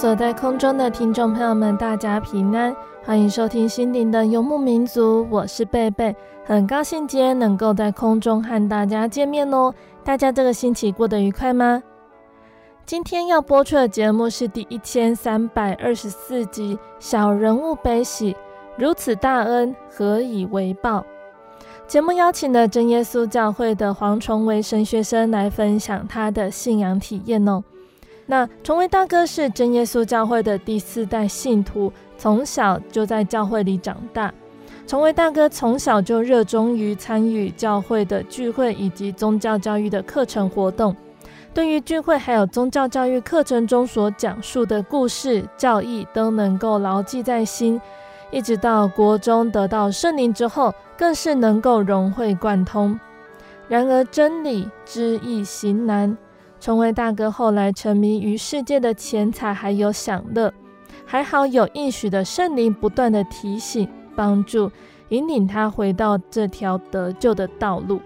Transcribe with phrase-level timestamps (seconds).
[0.00, 9.74] 所在空中的听众朋友们，大家平安，欢迎收听心灵的游牧民族，我是贝贝，很高兴今天能够在空中和大家见面哦。
[10.02, 11.82] 大家这个星期过得愉快吗？
[12.86, 18.32] 今天要播出的节目是第一千三百二十四集《小人物悲喜》，
[18.78, 21.04] 如此大恩，何以为报？
[21.86, 27.62] 节目邀请了真耶稣教会的黄崇维神学生来分享他的信仰体验哦。
[28.30, 34.32] 那崇维大哥是真耶稣教会的第四代信徒，从小就在教会里长大。
[34.86, 40.94] 崇维大哥从小就热衷于参与教会的聚会以及宗教教育的课程活动，
[41.52, 47.80] 对于聚会还有宗教教育课程中所讲述的故事教义都能够牢记在心，
[48.30, 52.96] 一直到国中得到圣灵之后，更是能够融会贯通。
[53.66, 56.16] 然而真理知易行难。
[56.60, 60.52] 崇维大哥后来沉迷于世界的钱财还有享乐，
[61.06, 64.70] 还好有应许的圣灵不断的提醒、帮助、
[65.08, 67.98] 引领他回到这条得救的道路。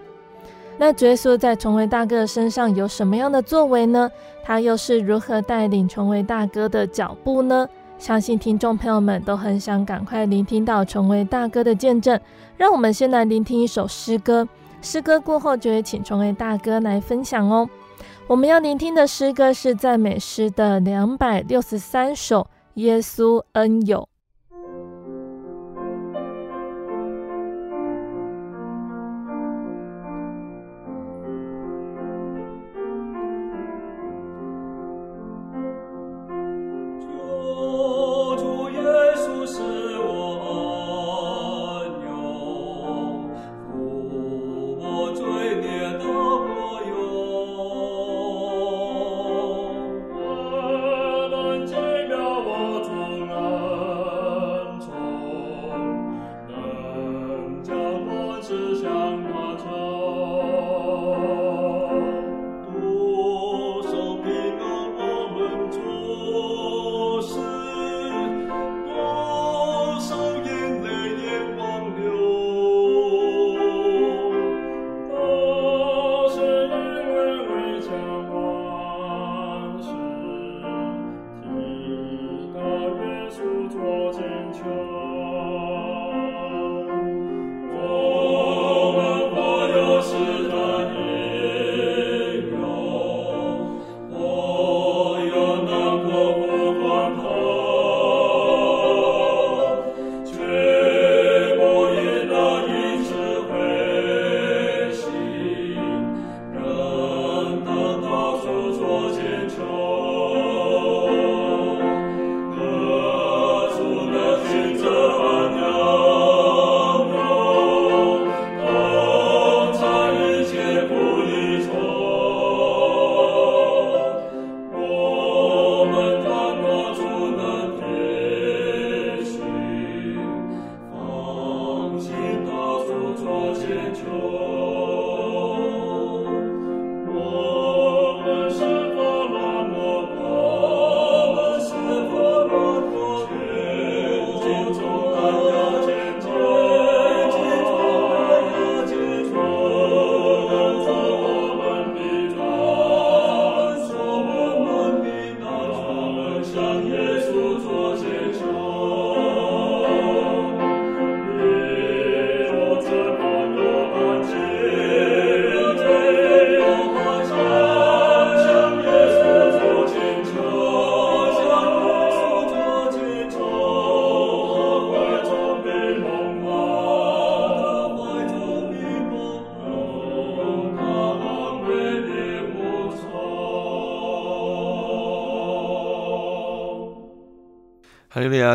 [0.77, 4.09] 那耶稣在崇维大哥身上有什么样的作为呢？
[4.43, 7.67] 他又是如何带领崇维大哥的脚步呢？
[7.97, 12.17] 相信听众朋友们都很想赶快聆听到崇维大哥的见证。
[12.55, 14.47] 让我们先来聆听一首诗歌，
[14.81, 17.69] 诗歌过后就会请崇维大哥来分享哦。
[18.27, 22.41] 我们要聆听的诗歌是赞美诗的两百六十三首，
[22.73, 24.09] 《耶稣恩友》。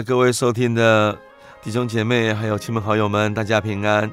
[0.02, 1.17] 各位收听的
[1.62, 4.11] 弟兄姐妹，还有亲朋好友们，大家平安。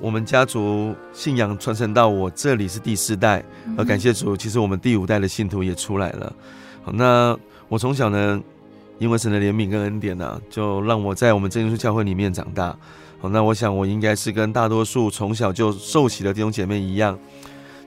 [0.00, 3.44] 我们家族信仰传承到我这里是第四代，
[3.76, 6.32] 而感谢主，其实我们第五代的信徒也出来了。
[6.82, 7.36] 好，那
[7.68, 8.40] 我从小呢，
[8.98, 12.74] 因为神的怜悯跟恩典呢、啊，就让我在我们真耶稣教会里面长大。
[13.20, 17.18] 好，那我想我应该是跟大多数从小就受洗的弟兄姐妹一样，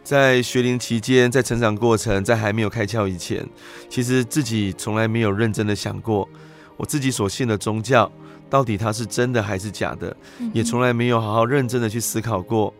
[0.04, 3.44] 在学龄期间，在成长过程，在还没有开窍以前，
[3.90, 6.30] 其实自己从来没有认真的想过，
[6.78, 8.12] 我自己所信的宗教。
[8.50, 10.16] 到底它是真的还是假的？
[10.54, 12.72] 也从来没有好好认真的去思考过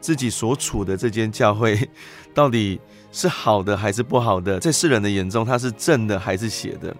[0.00, 1.88] 自己所处的这间教会
[2.34, 2.80] 到底
[3.12, 6.96] 是好的还是不好的，在世人的眼中它是正的还是邪的？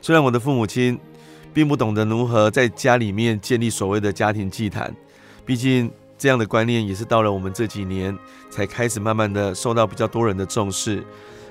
[0.00, 0.98] 虽然我的父母亲
[1.52, 4.90] 并不懂得如何在家里面建立所谓的家庭祭坛，
[5.44, 8.16] 毕竟这样的观念也是到了我们这几年
[8.48, 11.04] 才开始慢慢的受到比较多人的重视。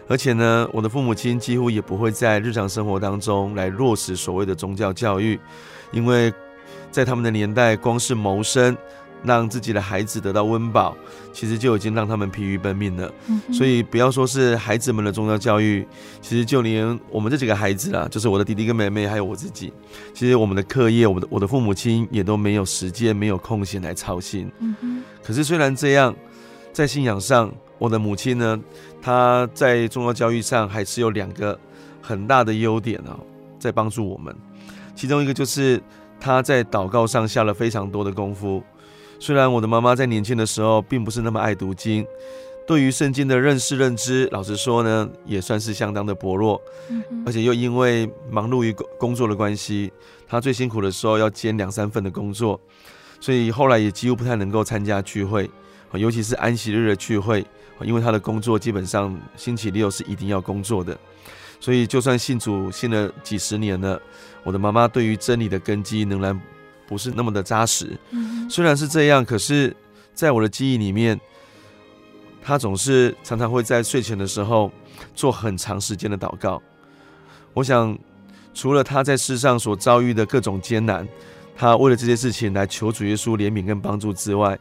[0.07, 5.39] 而且呢，我的父母亲几乎也不会在日常生活当中来落实所谓的宗教教育。
[5.92, 6.33] 因为
[6.89, 8.75] 在他们的年代，光是谋生，
[9.24, 10.95] 让自己的孩子得到温饱，
[11.31, 13.13] 其实就已经让他们疲于奔命了。
[13.27, 15.86] 嗯、所以不要说是孩子们的宗教教育，
[16.21, 19.71] 其实就连我们这几个孩子啦，就是我的弟弟跟妹妹，还有我自己，
[20.13, 24.51] 其实我们的课业，我的我的父母亲也都没有时间、没有空闲来操心。
[24.59, 26.15] 嗯、可是虽然这样，
[26.74, 28.62] 在信仰上，我的母亲呢，
[29.01, 31.60] 她在宗教教育上还是有两个
[32.00, 33.19] 很大的优点啊，
[33.57, 34.36] 在帮助我们。
[34.95, 35.81] 其中一个就是
[36.19, 38.62] 她在祷告上下了非常多的功夫。
[39.19, 42.06] 虽然我的妈妈在年轻的时候并不是那么爱读经，
[42.68, 46.62] 对于圣经的认识认知，老实说呢，也算是相当的薄弱。
[47.25, 49.92] 而且又因为忙碌于工工作的关系，
[50.28, 52.62] 她最辛苦的时候要兼两三份的工作，
[53.19, 55.50] 所以后来也几乎不太能够参加聚会，
[55.94, 57.44] 尤其是安息日的聚会，
[57.83, 60.98] 因为他的工作基本上星期六是一定要工作的。
[61.60, 64.01] 所以就算信主信了几十年了。
[64.44, 66.42] 我的妈妈对于真理的根基仍然
[66.88, 67.95] 不是那么的扎实。
[68.50, 69.75] 虽然是这样，可是
[70.16, 71.19] 在我的记忆里面，
[72.42, 74.72] 她总是常常会在睡前的时候
[75.13, 76.60] 做很长时间的祷告。
[77.54, 77.95] 我想，
[78.56, 81.07] 除了她在世上所遭遇的各种艰难，
[81.56, 84.57] 她为了这些事情来求主耶稣怜悯跟帮助之外，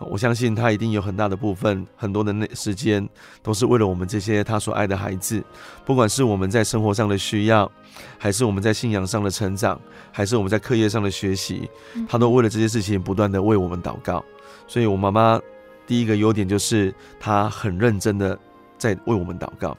[0.00, 3.08] 我相信他一定有很大的部分，很多的那时间
[3.42, 5.42] 都是为了我们这些他所爱的孩子，
[5.84, 7.70] 不管是我们在生活上的需要，
[8.18, 9.80] 还是我们在信仰上的成长，
[10.10, 11.70] 还是我们在课业上的学习，
[12.08, 14.22] 他都为了这些事情不断的为我们祷告。
[14.66, 15.40] 所以，我妈妈
[15.86, 18.36] 第一个优点就是她很认真的
[18.76, 19.76] 在为我们祷告。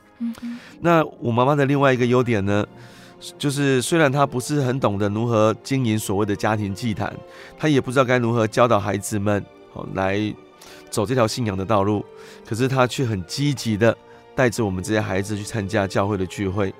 [0.80, 2.66] 那我妈妈的另外一个优点呢，
[3.38, 7.14] 就是虽然她不是很懂得如何经营所谓的家庭祭坛，
[7.58, 9.44] 她也不知道该如何教导孩子们。
[9.94, 10.34] 来
[10.90, 12.06] 走这条信仰的道路，
[12.46, 13.96] 可是他却很积极的
[14.36, 16.74] 带着我们这些孩子去参加教会的聚会。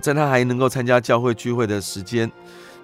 [0.00, 2.30] 在他还能够参加教会聚会的时间，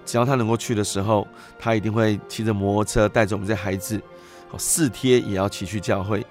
[0.05, 1.27] 只要他能够去的时候，
[1.59, 4.01] 他一定会骑着摩托车带着我们这些孩子，
[4.57, 6.25] 四天也要骑去教会。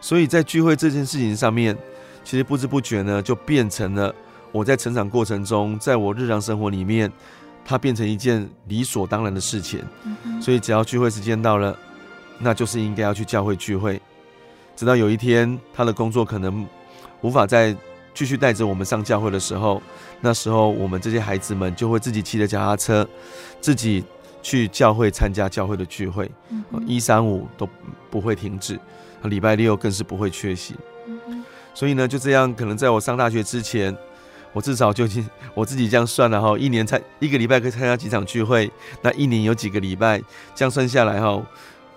[0.00, 1.76] 所以在聚会这件事情上面，
[2.24, 4.14] 其实不知不觉呢，就变成了
[4.52, 7.12] 我在成长过程中，在我日常生活里面，
[7.64, 9.82] 它变成一件理所当然的事情。
[10.40, 11.76] 所以只要聚会时间到了。
[12.38, 14.00] 那就是应该要去教会聚会，
[14.74, 16.66] 直到有一天他的工作可能
[17.22, 17.74] 无法再
[18.14, 19.82] 继续带着我们上教会的时候，
[20.20, 23.06] 那时候我们这些孩子们就会自己骑着脚踏车，
[23.60, 24.04] 自己
[24.42, 26.30] 去教会参加教会的聚会，
[26.86, 27.68] 一三五都
[28.10, 28.78] 不会停止，
[29.24, 30.74] 礼拜六更是不会缺席。
[31.74, 33.94] 所以呢，就这样，可能在我上大学之前，
[34.54, 38.70] 我至少就已经 我自己这样算了哈，一年参一个礼拜可以参加几场聚会，
[39.02, 40.22] 那一年有几个礼拜，
[40.54, 41.42] 这样算下来哈。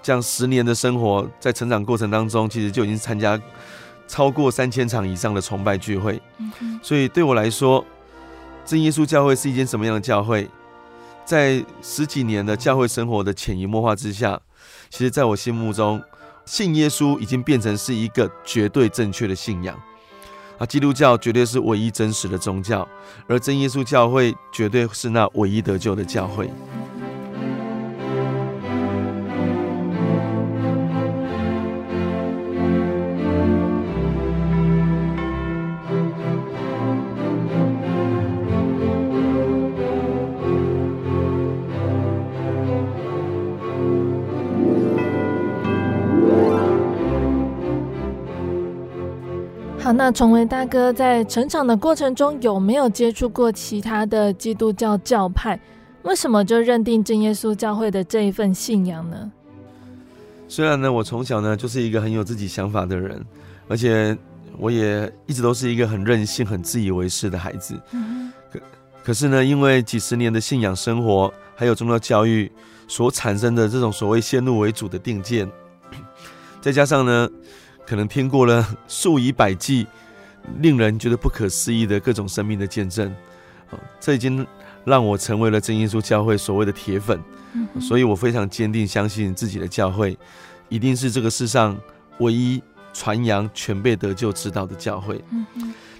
[0.01, 3.39] 这样十年的生活，在成长过程当中，其实就已经参加
[4.07, 6.21] 超过三千场以上的崇拜聚会。
[6.81, 7.85] 所以对我来说，
[8.65, 10.49] 真耶稣教会是一间什么样的教会？
[11.25, 14.39] 在十几年的教会生活的潜移默化之下，
[14.89, 16.01] 其实在我心目中，
[16.45, 19.79] 信耶稣已经变成是一个绝对正确的信仰。
[20.57, 22.87] 啊，基督教绝对是唯一真实的宗教，
[23.27, 26.49] 而真耶稣教会绝对是那唯一得救的教会。
[49.91, 55.59] 那崇维大哥在成长的过程中有没有接触过其他的基督教教派？
[56.03, 59.31] 为什么就认定真耶稣教会的这一份信仰呢？
[60.47, 63.23] 虽然呢，我从小呢就是一个很有自己想法的人，
[63.67, 64.17] 而且
[64.57, 67.79] 我也一直都是一个很任性、很自以为是的孩子。
[68.51, 68.59] 可
[69.03, 72.51] 可是呢，因为几十年的信仰生活，还有宗教教育
[72.87, 75.49] 所产生的这种所谓先入为主的定见，
[76.61, 77.29] 再加上呢，
[77.89, 79.87] 可能听过了数以百计
[80.59, 83.11] 令人觉得不可思议的各种生命的见证，
[83.99, 84.45] 这已经
[84.85, 87.19] 让我成为了真耶稣教会所谓的铁粉。
[87.81, 90.15] 所以我非常坚定相信自己的教会
[90.67, 91.75] 一定是这个世上
[92.19, 92.61] 唯一
[92.93, 95.19] 传扬全备得救之道的教会。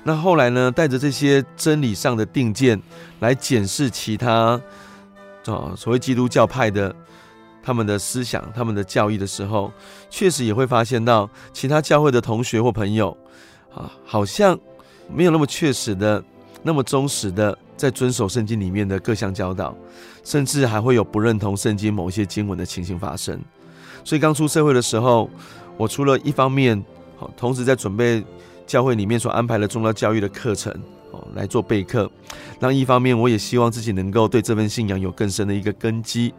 [0.04, 2.80] 那后来呢，带着这些真理上的定见
[3.20, 4.62] 来检视其他
[5.48, 6.96] 啊所谓基督教派的
[7.70, 9.72] 他们的思想、他们的教育的时候，
[10.10, 13.16] 确实也会发现到其他教会的同学或朋友
[13.72, 14.58] 啊，好像
[15.08, 16.24] 没有那么确实的、
[16.64, 19.76] 那么忠实的在遵守圣经里面的各项教导。
[20.22, 23.40] 甚至还会有不认同圣经某一些经文的情形发生，
[24.04, 25.30] 所以刚出社会的时候，
[25.78, 26.84] 我除了一方面，
[27.38, 28.24] 同时在准备
[28.68, 30.72] 教会里面所安排的宗教教育的课程，
[31.12, 32.12] 哦，来做备课。
[32.60, 36.34] 那一方面，我也希望自己能够对这份信仰有更深的一个根基。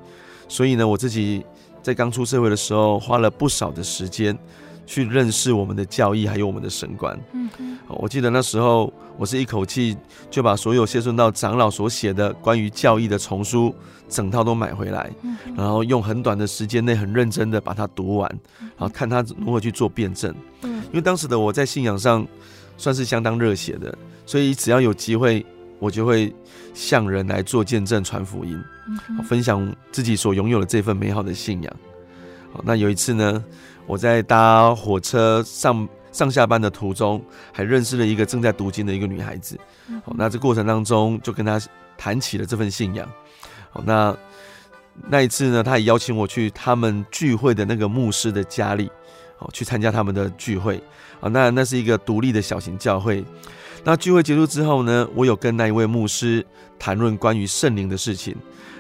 [0.51, 1.43] 所以呢，我自己
[1.81, 4.37] 在刚出社会的时候，花了不少的时间
[4.85, 7.19] 去认识我们的教义，还有我们的神观。
[7.33, 7.49] 嗯，
[7.89, 8.93] 我记得那时候。
[9.19, 9.95] 我是一口气
[10.31, 13.75] 就把所有谢顺道长老所写的关于教义的丛书
[14.09, 15.11] 整套都买回来，
[15.55, 18.27] 然后用很短的时间内很认真的把它读完，
[18.59, 20.35] 然后看他如何去做辩证。
[20.63, 22.27] 嗯因为当时的我在信仰上
[22.79, 25.45] 算是相当热血的，所以只要有机会，
[25.79, 26.35] 我就会
[26.75, 28.63] 向人来做见证、传福音，
[29.25, 31.77] 分享自己所拥有的这份美好的信仰。
[32.65, 33.45] 那有一次呢，
[33.87, 35.89] 我在搭火车上。
[36.13, 39.57] 上下班的途中，还认识了一个正在读经的一个女孩子。
[40.05, 41.57] 好，那这过程当中就跟她
[41.97, 43.09] 谈起了这份信仰。
[43.71, 44.17] 好，那
[45.09, 48.91] 那一次呢，她也邀请我去他们聚会的那个牧师的家里，
[49.41, 50.77] 好，去参加他们的聚会。
[51.21, 53.25] 啊，那那是一个独立的小型教会。
[53.83, 56.47] 那聚会结束之后呢，我有跟那一位牧师
[56.79, 58.37] 谈论关于圣灵的事情。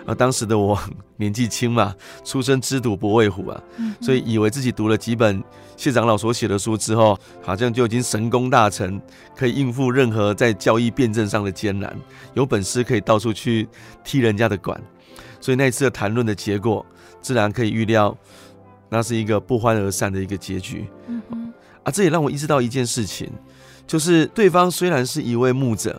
[0.06, 0.78] 而当时的我
[1.16, 3.62] 年纪轻嘛，出生之犊不畏虎啊，
[4.02, 5.42] 所以以为自己读了几本
[5.76, 9.00] 谢长老所写的书之后，好像就已经神功大成，
[9.34, 11.96] 可以应付任何在教义辩证上的艰难，
[12.34, 13.66] 有本事可以到处去
[14.04, 14.78] 踢人家的馆。
[15.40, 16.84] 所以那一次的谈论的结果，
[17.22, 18.14] 自然可以预料，
[18.90, 20.86] 那是一个不欢而散的一个结局。
[21.82, 23.30] 啊，这也让我意识到一件事情，
[23.86, 25.98] 就是对方虽然是一位牧者。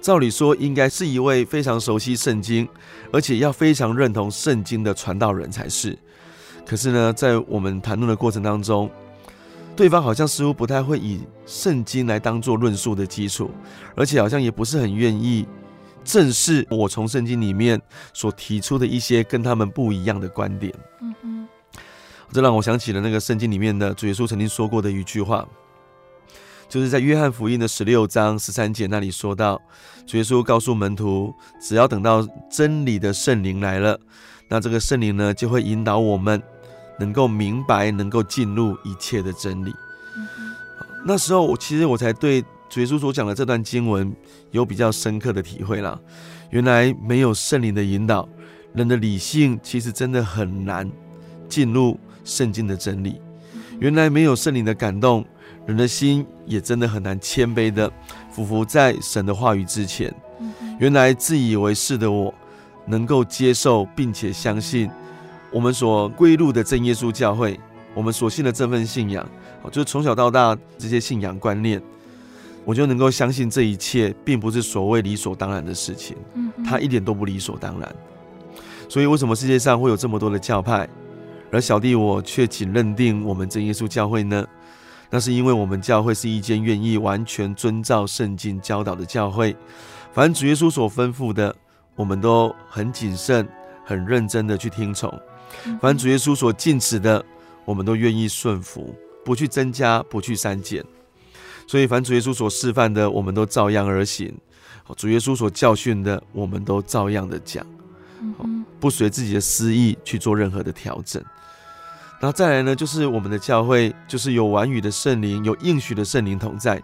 [0.00, 2.68] 照理说，应该是一位非常熟悉圣经，
[3.10, 5.98] 而且要非常认同圣经的传道人才是。
[6.64, 8.88] 可是呢，在我们谈论的过程当中，
[9.74, 13.50] 对方好像似乎不太会以圣经来当做论述的基础，
[13.96, 15.44] 而且好像也不是很愿意
[16.04, 17.80] 正视我从圣经里面
[18.12, 20.72] 所提出的一些跟他们不一样的观点。
[22.32, 25.46] 这让我想起了那个圣经里面的主耶稣曾经说过的一句话。
[26.68, 29.60] 就是在约翰福音的十六章十三节那里说到，
[30.04, 33.98] 主耶稣告诉门徒，只要等到真理的圣灵来了，
[34.48, 36.42] 那这个圣灵呢，就会引导我们
[36.98, 39.72] 能够明白，能够进入一切的真理。
[41.06, 44.12] 那时候我其实我才对主耶稣所讲的这段经文
[44.50, 46.00] 有比较深刻的体会了。
[46.50, 48.28] 原来没有圣灵的引导，
[48.74, 50.90] 人的理性其实真的很难
[51.48, 53.18] 进入圣经的真理。
[53.80, 55.24] 原来没有圣灵的感动。
[55.66, 57.92] 人的心也真的很难谦卑的
[58.30, 60.14] 俯伏在神的话语之前。
[60.78, 62.32] 原来自以为是的我，
[62.86, 64.88] 能够接受并且相信
[65.50, 67.58] 我们所归入的正耶稣教会，
[67.94, 69.28] 我们所信的这份信仰，
[69.72, 71.82] 就是从小到大这些信仰观念，
[72.64, 76.16] 我就能够相信这一切并不是所谓理所当然的事情，
[76.64, 77.96] 它一点都不理所当然。
[78.88, 80.88] 所以为什么世界上会有这么多的教派，
[81.50, 84.46] 而小弟我却仅认定我们真耶稣教会呢？
[85.08, 89.56] 那是因为我们教会是一间愿意完全遵照圣经教导的教会，
[90.12, 91.54] 凡主耶稣所吩咐的，
[91.94, 93.46] 我们都很谨慎、
[93.84, 95.08] 很认真的去听从；
[95.80, 97.24] 凡主耶稣所禁止的，
[97.64, 98.92] 我们都愿意顺服，
[99.24, 100.84] 不去增加，不去删减。
[101.68, 104.28] 所以，凡主耶稣所示范的，我们都照样而行；
[104.96, 107.64] 主耶稣所教训的，我们都照样的讲，
[108.80, 111.22] 不随自己的私意去做任何的调整。
[112.18, 116.82] 然后再来呢，就是我们的教会，就是有完语的圣灵，有应许的圣灵同在，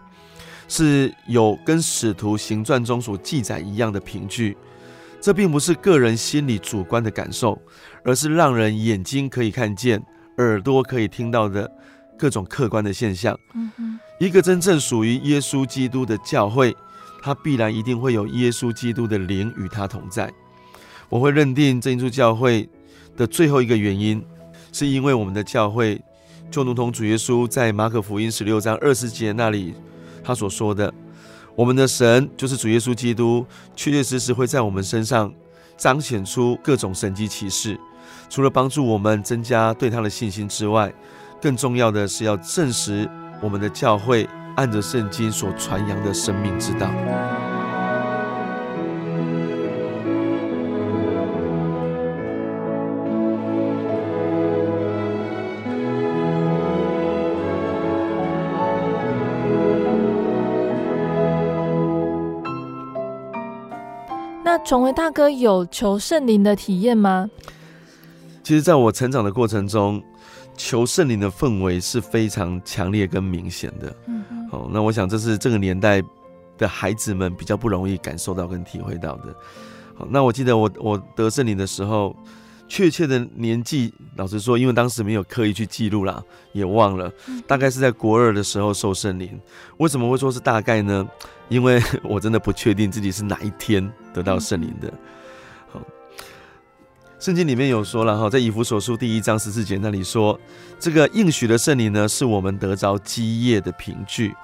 [0.67, 4.55] 是有跟使徒行传中所记载一样的凭据。
[5.19, 7.59] 这并不是个人心里主观的感受，
[8.03, 9.99] 而是让人眼睛可以看见、
[10.37, 11.69] 耳朵可以听到的
[12.17, 13.35] 各种客观的现象。
[14.19, 16.75] 一个真正属于耶稣基督的教会，
[17.23, 20.31] 它必然一定会有耶稣基督的灵与他同在。
[21.09, 22.69] 我会认定这一座教会
[23.17, 24.23] 的最后一个原因。
[24.73, 26.01] 是因为我们的教会，
[26.51, 29.73] 就如同主耶稣在马可福音十六章二十节那里
[30.23, 30.93] 他所说的
[31.55, 35.31] ：“我们的神就是主耶稣基督，确确实实会在我们身上
[35.77, 37.79] 彰显出各种神迹奇事。
[38.29, 40.91] 除了帮助我们增加对他的信心之外，
[41.39, 43.07] 更重要的是要证实
[43.41, 46.89] 我们的教会按着圣经所传扬的生命之道。
[64.65, 67.29] 崇维大哥有求圣灵的体验吗？
[68.43, 70.01] 其实，在我成长的过程中，
[70.55, 73.93] 求圣灵的氛围是非常强烈跟明显的。
[74.07, 74.47] 嗯嗯。
[74.49, 76.01] 好，那我想这是这个年代
[76.57, 79.35] 的孩子们比较不容易感受到跟体会到的。
[79.95, 82.15] 好，那我记得我我得圣灵的时候，
[82.69, 87.11] 确切的年纪，老实说，因为当时没有刻意去记录啦，也忘了。
[87.45, 89.37] 大概是在国二的时候受圣灵。
[89.77, 91.05] 为什么会说是大概呢？
[91.49, 94.93] 因为 我真的不确定自己是哪一天得到圣灵的。
[97.19, 100.37] 圣经里面有说了哈，在以弗所书第一章十四节那里说，
[100.77, 104.35] 这个应许的圣灵呢，是我们得着基业的凭据。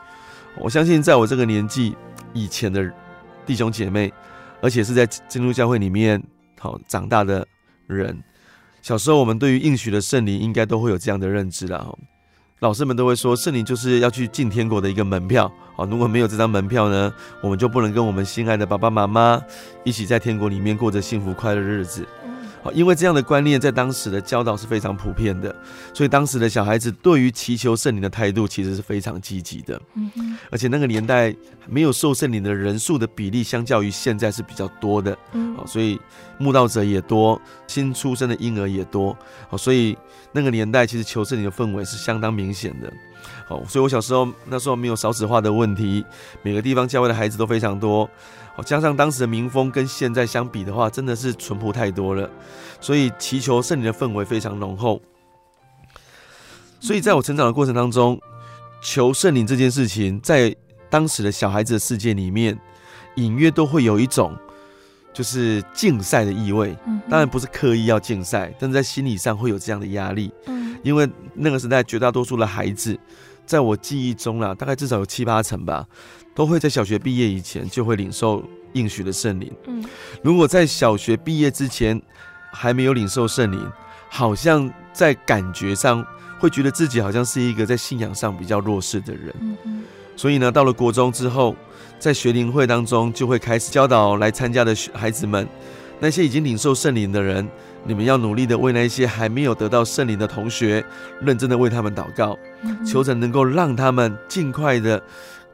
[0.58, 1.94] 我相信，在我这个年纪
[2.32, 2.90] 以前的
[3.46, 4.14] 弟兄姐妹，
[4.62, 6.24] 而且是在基督教会里面
[6.58, 7.46] 好长大的
[7.86, 8.18] 人，
[8.82, 11.94] 小时候我们对于应许的圣灵，应该都会有这样的认知了哈。
[12.60, 19.42] 老师们都会说，圣灵就是要去进天国的一个门票啊，如果没有这张门票呢，我们就不能跟我们心爱的爸爸妈妈
[19.86, 22.06] 一起在天国里面过着幸福快乐的日子。
[22.62, 25.56] 好，因为这样的观念在当时的教导是非常普遍的，
[25.94, 29.82] 所以当时的小孩子对于祈求圣灵的态度其实是非常积极的。
[30.52, 31.34] 而且那个年代
[31.70, 35.18] 没有受圣灵的人数的比例，相较于现在是比较多的。
[35.32, 35.98] 嗯，好，所以
[36.38, 39.16] 慕道者也多，新出生的婴儿也多。
[39.48, 39.98] 好，所以
[40.32, 42.92] 那个年代其实求圣灵的氛围是相当明显的。
[43.48, 46.06] 好，所以我小时候那时候没有少子化的问题，
[46.44, 48.10] 每个地方教会的孩子都非常多。
[48.66, 52.30] 加上当时的民风跟现在相比的话，真的是淳朴太多了，
[52.82, 55.02] 所以祈求圣灵的氛围非常浓厚。
[56.82, 58.20] 所以在我成长的过程当中，
[58.82, 60.54] 求圣灵这件事情，在
[60.90, 62.60] 当时的小孩子的世界里面，
[63.16, 64.36] 隐约都会有一种
[65.20, 66.74] 就是竞赛的意味。
[67.10, 70.32] 当然不是刻意要竞赛，但是在心理上会有这样的压力。
[70.48, 72.98] 嗯因为那个时代绝大多数的孩子，
[73.46, 75.86] 在我记忆中啦，大概至少有七八成吧。
[76.34, 79.52] 都会在小学毕业以前就会领受应许的圣灵。
[79.68, 79.84] 嗯，
[80.24, 82.02] 如果在小学毕业之前
[82.54, 83.70] 还没有领受圣灵，
[84.10, 86.02] 好像在感觉上
[86.40, 89.36] 会觉得自己好像是一个在信仰上比较弱势的人。
[89.42, 89.84] 嗯嗯。
[90.16, 91.54] 所以呢，到了国中之后，
[92.00, 95.48] 在学灵会当中就会开始教导来参加的孩子们，
[96.00, 97.48] 那些已经领受圣灵的人，
[97.86, 100.84] 你们要努力的为那些还没有得到圣灵的同学，
[101.22, 102.40] 认真的为他们祷告，
[102.86, 105.02] 求神能够让他们尽快的。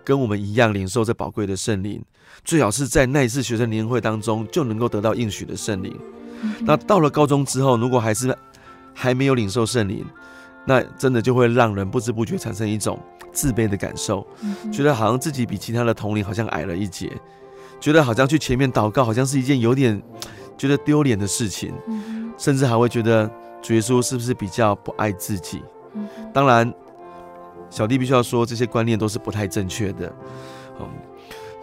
[0.04, 2.00] 跟我们一样领受这宝贵的圣灵，
[2.44, 6.00] 最好是在那一次学生年会当中就能够得到应许的圣灵。
[6.60, 8.38] 那到了高中之后，如果还是
[8.94, 10.06] 还没有领受圣灵，
[10.64, 13.00] 那真的就会让人不知不觉产生一种
[13.36, 14.26] 自卑的感受，
[14.72, 17.12] 觉得好像自己比其他的同龄好像矮了一截，
[17.80, 20.02] 觉得好像去前面祷告好像是一件有点
[20.58, 21.74] 觉得丢脸的事情，
[22.38, 23.30] 甚至还会觉得
[23.62, 25.62] 主耶稣是不是比较不爱自己？
[26.34, 26.74] 当然。
[27.68, 30.10] 小弟必须要说，这些观念都是不太正确的。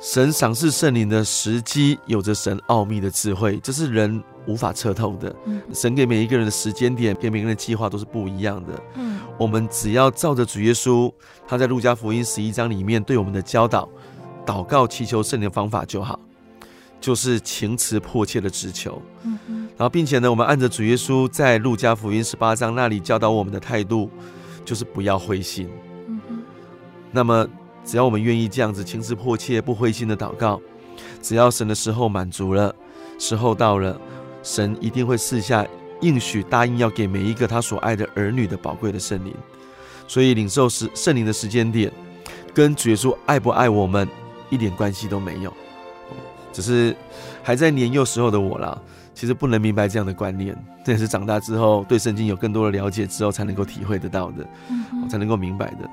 [0.02, 5.34] 嗯，神赏赐圣灵的时机有着神奥秘的智慧，这是人无法测透的。
[5.72, 8.82] 神给每一个人的时间点，给每个人的计划都是不一样的。
[8.96, 11.10] 嗯，我们只要照着主耶稣
[11.46, 13.88] 他在路加福音十一章里面对我们的教导，
[14.44, 16.18] 祷告祈求圣灵的方法就好，
[17.00, 19.00] 就是情辞迫切的直求。
[19.22, 19.38] 嗯，
[19.76, 24.10] 然后并且呢，我们按着主耶稣在路加福音十八章那里教导我们的态度，
[24.64, 25.68] 就是不要灰心。
[27.14, 27.46] 那么，
[27.85, 30.61] 只要我们愿意这样子情词迫切、不灰心的祷告，
[31.21, 32.75] 只要神的时候满足了，
[33.18, 34.01] 时候到了，
[34.42, 35.66] 神一定会赐下
[36.01, 39.35] 应许，答应要给每一个他所爱的儿女的宝贵的圣灵。
[40.09, 41.90] 所以，领受时圣灵的时间点，
[42.53, 44.07] 跟主耶稣爱不爱我们
[44.51, 45.53] 一点关系都没有。
[46.53, 46.95] 只是
[47.42, 48.79] 还在年幼时候的我啦，
[49.14, 54.47] 其实不能明白这样的观念，这也是长大之后对圣经有更多的了解之后才能够体会得到的，
[55.09, 55.88] 才能够明白的。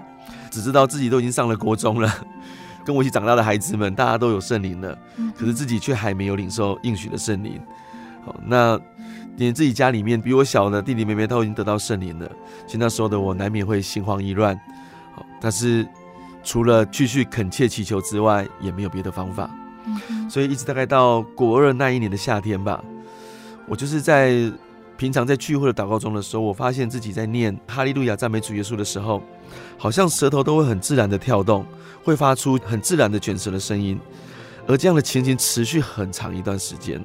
[0.49, 2.13] 只知道自己都已经上了国中了，
[2.83, 4.97] 跟我一起长大的孩子们，大家都有圣灵了，
[5.37, 7.59] 可是自己却还没有领受应许的圣灵。
[8.25, 8.79] 好，那
[9.37, 12.29] 连自己家里面比我小的弟弟妹妹都已经得到圣灵了，
[12.65, 14.59] 其实那时候的我难免会心慌意乱。
[15.15, 15.87] 好，但是
[16.43, 19.49] 除了继续恳切祈求之外，也没有别的方法。
[20.29, 22.83] 所以一直大概到国二那一年的夏天吧，
[23.67, 24.51] 我就是在
[24.99, 29.23] 平常在聚会的祷告中的时候，我发现自己在念哈利路亚赞美主耶稣的时候，
[29.77, 31.65] 好像舌头都会很自然的跳动，
[32.03, 33.97] 会发出很自然的卷舌的声音，
[34.67, 37.01] 而这样的情形持续很长一段时间。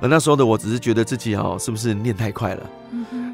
[0.00, 2.70] 而那时候的我只是觉得自己哦，是不是念太快了，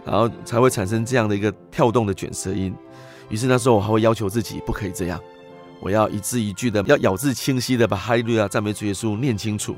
[0.04, 2.74] 然后才会产生这样的一个跳动的卷舌音。
[3.30, 5.18] 于是那时候我还会要求自己不可以这样，
[5.80, 9.74] 我要一字一句的，要咬字清晰的把哈利路亚赞美主耶稣念清楚。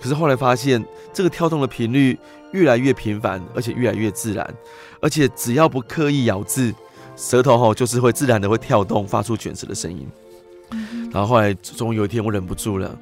[0.00, 2.18] 可是后来发现，这个跳动的频率
[2.52, 4.54] 越来越频繁，而且越来越自然，
[5.00, 6.72] 而且只要不刻意咬字，
[7.16, 10.06] 舌头吼就是会自然的会跳动，发出卷舌的声音。
[11.12, 12.96] 然后后来终于有一天，我忍不住了，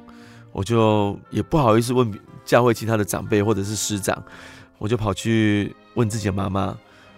[0.51, 2.11] 我就也不好意思问
[2.43, 4.21] 教会其他的长辈或者是师长，
[4.77, 6.77] 我就跑去问自己的妈妈，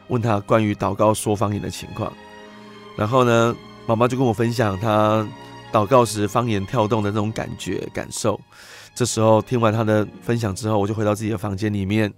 [0.09, 2.11] 问她关于祷告说方言的情况。
[2.95, 3.55] 然后呢，
[3.87, 5.27] 妈妈就跟我分享她
[5.71, 8.39] 祷告时方言跳动的那种感觉感受。
[8.95, 12.13] 这时候听完他的分享之后，我就回到自己的房间里面，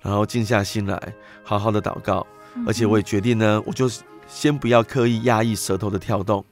[0.00, 2.26] 然后静下心来，好好的祷告。
[2.66, 3.88] 而且我也决定呢，我就
[4.28, 6.44] 先不要刻意压抑舌头的跳动。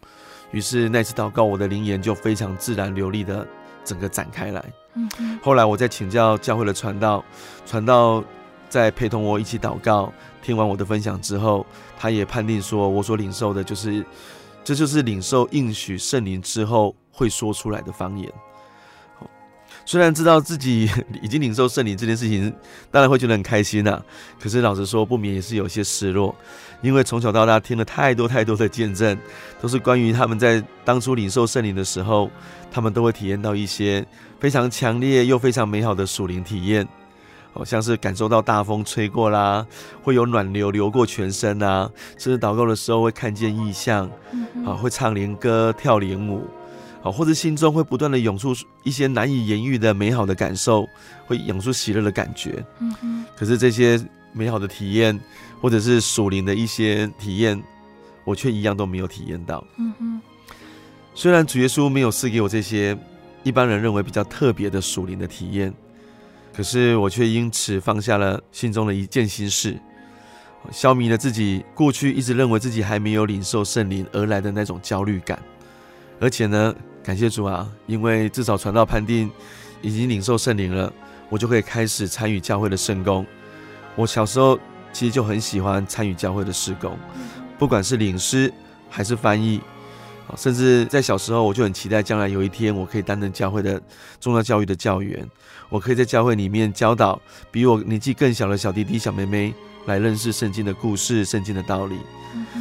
[0.50, 3.46] 于是那次祷告，我的灵言就非常自然流利的
[3.84, 4.64] 整个展开来。
[5.42, 7.24] 后来我再请教教会的传道，
[7.66, 8.24] 传道
[8.68, 10.12] 在陪同我一起祷告，
[10.42, 11.64] 听完我的分享之后，
[11.98, 14.04] 他也判定说，我所领受的就是，
[14.64, 18.32] 这就是领受应许圣灵之后会说出来的方言。
[19.88, 20.86] 虽然知道自己
[21.22, 22.54] 已经领受圣灵这件事情，
[22.90, 24.04] 当然会觉得很开心呐、啊。
[24.38, 26.36] 可是老实说，不免也是有些失落，
[26.82, 29.16] 因为从小到大听了太多太多的见证，
[29.62, 32.30] 都是关于他们在当初领受圣灵的时候，
[32.70, 34.06] 他们都会体验到一些
[34.38, 36.86] 非常强烈又非常美好的属灵体验，
[37.54, 39.66] 好像是感受到大风吹过啦，
[40.02, 44.04] 会有暖流流过全身啊，甚至祷告的时候会看见异象，
[44.66, 46.46] 啊，会唱灵歌、跳灵舞。
[47.00, 50.88] 好，或者心中会不断的涌出一些难以言喻的美好的感受，
[51.26, 52.64] 会涌出喜乐的感觉。
[52.80, 53.24] 嗯哼。
[53.36, 55.18] 可是这些美好的体验，
[55.60, 57.62] 或者是属灵的一些体验，
[58.24, 59.64] 我却一样都没有体验到。
[59.76, 60.20] 嗯哼。
[61.14, 62.96] 虽然主耶稣没有赐给我这些
[63.42, 65.72] 一般人认为比较特别的属灵的体验，
[66.52, 69.78] 可是我却因此放下了心中的一件心事，
[70.72, 75.40] 消弭了自己过去一直认为自己还没有领受圣灵而来的那种焦虑感。
[76.20, 79.30] 而且呢，感谢主啊，因为至少传道判定
[79.80, 80.92] 已经领受圣灵了，
[81.28, 83.24] 我就可以开始参与教会的圣工。
[83.94, 84.58] 我小时候
[84.92, 86.96] 其实就很喜欢参与教会的事工，
[87.58, 88.52] 不管是领诗
[88.90, 89.60] 还是翻译，
[90.36, 93.80] 甚至在小时候我就很期待将来有一天我可以担任教会的
[94.20, 95.24] 重要教育的教员，
[95.68, 99.54] 我可以在教会里面教导比我年纪更小的小弟弟小妹妹
[99.88, 101.98] 来认识圣经的故事、圣经的道理。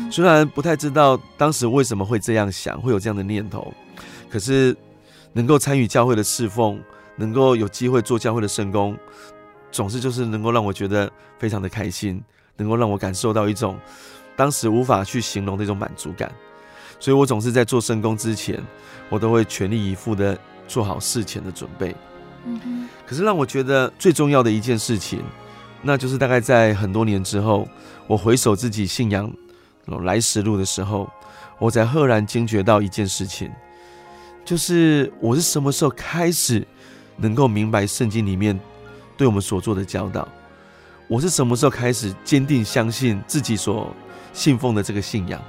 [0.09, 3.73] 虽然不太知道当时为什么会这样想，会有这样的念头，
[4.29, 4.75] 可是
[5.33, 6.79] 能够参与教会的侍奉，
[7.17, 8.97] 能够有机会做教会的圣工，
[9.71, 12.23] 总是就是能够让我觉得非常的开心，
[12.55, 13.77] 能够让我感受到一种
[14.37, 16.31] 当时无法去形容的一种满足感。
[16.97, 18.63] 所以我总是在做圣工之前，
[19.09, 21.93] 我都会全力以赴的做好事前的准备。
[23.05, 25.21] 可是让我觉得最重要的一件事情，
[25.81, 27.67] 那就是大概在很多年之后，
[28.07, 29.31] 我回首自己信仰。
[30.01, 31.09] 来时路的时候，
[31.59, 33.49] 我才赫然惊觉到一件事情，
[34.43, 36.67] 就是我是什么时候开始
[37.15, 38.59] 能够明白圣经里面
[39.15, 40.27] 对我们所做的教导？
[41.07, 43.95] 我是什么时候开始坚定相信自己所
[44.33, 45.41] 信奉的这个信仰？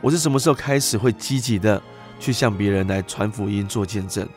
[0.00, 1.82] 我是什么时候开始会积极的
[2.20, 4.28] 去向别人来传福音、做见证？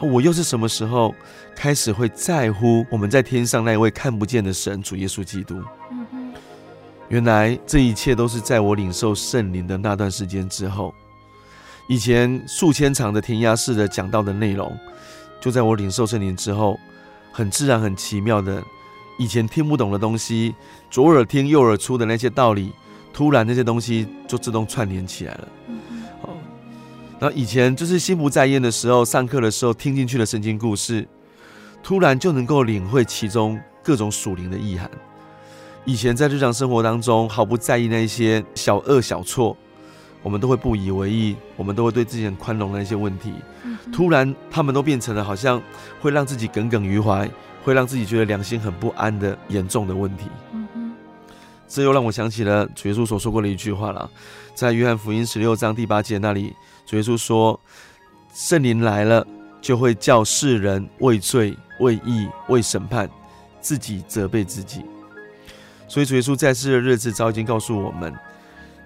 [0.00, 1.14] 我又是什么时候
[1.54, 5.60] 开始会在乎我们在天上那位看不见的神主耶稣基督？
[7.08, 10.92] 原来这一切都是在我领受圣灵的那段时间之后。
[11.88, 14.76] 以前数千场的填鸭式的讲道的内容，
[15.40, 16.78] 就在我领受圣灵之后，
[17.30, 18.60] 很自然、很奇妙的，
[19.18, 20.52] 以前听不懂的东西，
[20.90, 22.72] 左耳听右耳出的那些道理，
[23.12, 25.48] 突然那些东西就自动串联起来了。
[27.16, 31.06] 哦，然后以前就是心不在焉的时候，上课的时候听进去的圣经故事，
[31.82, 34.90] 突然就能够领会其中各种属灵的意涵。
[35.84, 39.56] 以前在日常生活当中毫不在意那一些小恶小错，
[40.22, 43.32] 我们都会不以为意，我们都会对自己很宽容的一些问题，
[43.92, 45.62] 突然他们都变成了好像
[46.00, 47.30] 会让自己耿耿于怀，
[47.62, 50.24] 会让自己觉得良心很不安的严重的问题。
[51.68, 54.08] 这又让我想起了主耶稣所说过的一句话了，
[54.54, 56.54] 在约翰福音十六章第八节那里，
[56.86, 57.58] 主耶稣说
[58.32, 59.26] ：“圣灵来了，
[59.60, 63.10] 就会叫世人畏罪、畏义、畏审判，
[63.60, 64.84] 自己责备自己。”
[65.88, 68.14] 所以主耶稣在世的日子早已经告诉我们，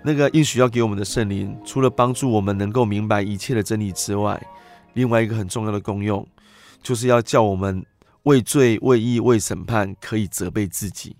[0.02, 4.42] 那个应许要给我们的圣灵，除了帮助我们能够明白一切的真理之外，
[4.94, 6.26] 另外一个很重要的功用，
[6.82, 7.84] 就是要叫我们
[8.24, 11.16] 畏罪、畏义、畏审判，可以责备自己。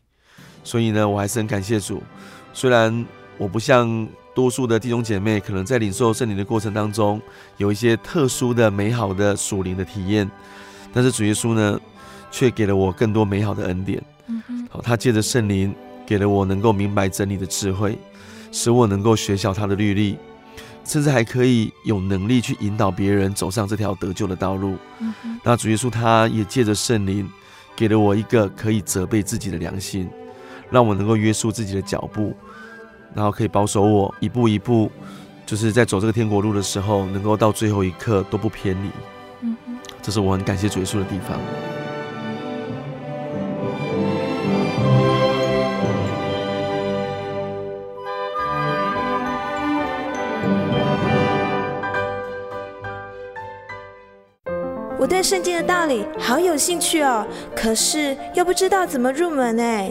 [0.70, 2.00] 所以呢，我还是很感谢主。
[2.52, 3.04] 虽然
[3.36, 7.20] 我不像多数的弟兄姐妹，可能在领受圣灵的过程当中，
[7.56, 10.30] 有一些特殊的、美好的属灵的体验，
[10.92, 11.80] 但是主耶稣呢，
[12.30, 14.00] 却给了我更多美好的恩典。
[14.70, 15.74] 好，他借着圣灵
[16.06, 17.98] 给了我能够明白真理的智慧，
[18.52, 20.16] 使我能够学晓他的律例，
[20.84, 24.76] 甚至还可以有能力去引导别人走上这条得救的道路。
[25.42, 27.28] 那主耶稣他也借着圣灵
[27.74, 30.08] 给了我一个可以责备自己的良心。
[30.70, 32.34] 让我能够约束自己的脚步，
[33.14, 34.90] 然后可以保守我一步一步，
[35.44, 38.90] 就是在走这个天国路的时候，能够到最后一刻都不偏离。
[39.42, 39.56] 嗯，
[40.00, 41.38] 这是我很感谢主耶稣的地方。
[54.98, 59.90] 我对圣经的道理好有兴趣哦，可是又不知道怎么入门哎。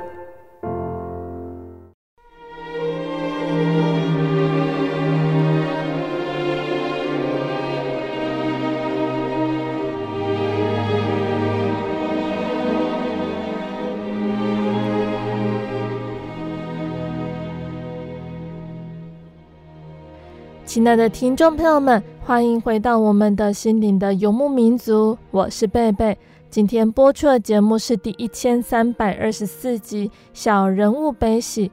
[20.81, 26.17] 亲爱的听众朋友们，欢迎回到我们的心灵的游牧民族，我是贝贝。
[26.49, 31.69] 今天播出的节目是第一千三百二十四集《小人物悲喜》，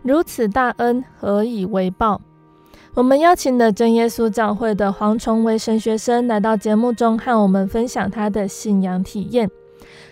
[0.00, 2.18] 如此大恩，何以为报？
[2.94, 9.50] 我们邀请了真耶稣教会的黄崇维神学生来到节目中，和我们分享他的信仰体验。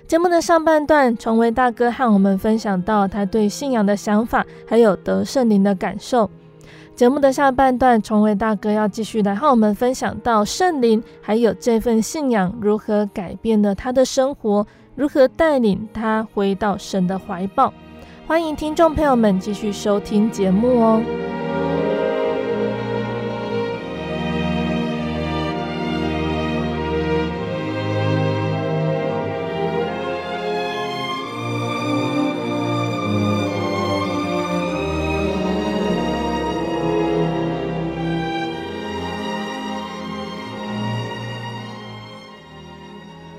[0.07, 6.28] 节目的上半段，崇维大哥和我们分享到他对信仰的想法，还有得圣灵的感受。
[6.94, 17.74] 节目的下半段，崇伟大哥要继续来和我们分享到圣灵，还有这份信仰如何改变了他的生活，如何带领他回到神的怀抱。
[18.28, 21.02] 欢迎听众朋友们继续收听节目哦。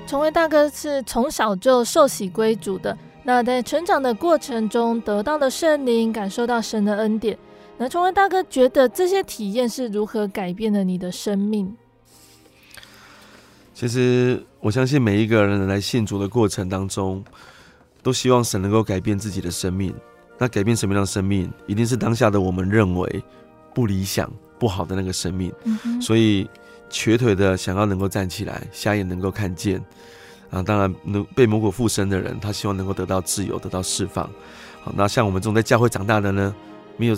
[0.06, 7.36] 崇维大哥是从小就受洗归主的，那在成长的过程中得到了圣灵，感受到神的恩典。
[7.76, 11.76] 那崇维大哥觉得这些体验是如何改变了你的生命？
[13.74, 17.22] 其实我相信每一个人来信主的过程当中，
[18.00, 19.92] 都希望神能够改变自己的生命。
[20.38, 21.52] 那改变什么样的生命？
[21.66, 23.22] 一定是当下的我们认为
[23.74, 25.52] 不理想、不好的那个生命。
[25.64, 26.48] 嗯、所以。
[26.88, 29.84] 瘸腿的想要能够站起来，瞎眼能够看见，
[30.50, 34.24] 啊，当然能被魔鬼附身的人，他希望能够得到自由，得到释放。
[34.80, 36.54] 好，那像我们这种在教会长大的呢，
[36.96, 37.16] 没有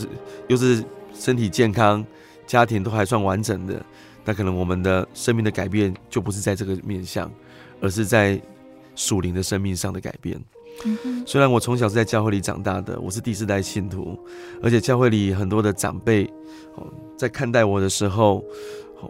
[0.49, 2.05] 又是身体健康，
[2.47, 3.85] 家庭都还算完整的，
[4.25, 7.31] 那可能我们的生命的改变就不是在这个面向，
[7.81, 8.41] 而是在
[8.95, 10.43] 属灵的生命上的改变。
[10.85, 11.23] 嗯。
[11.27, 14.19] 虽然我从小是在教会里长大的，我是第四代信徒，
[14.63, 16.29] 而且教会里很多的长辈，
[17.19, 18.43] 在看待我的时候。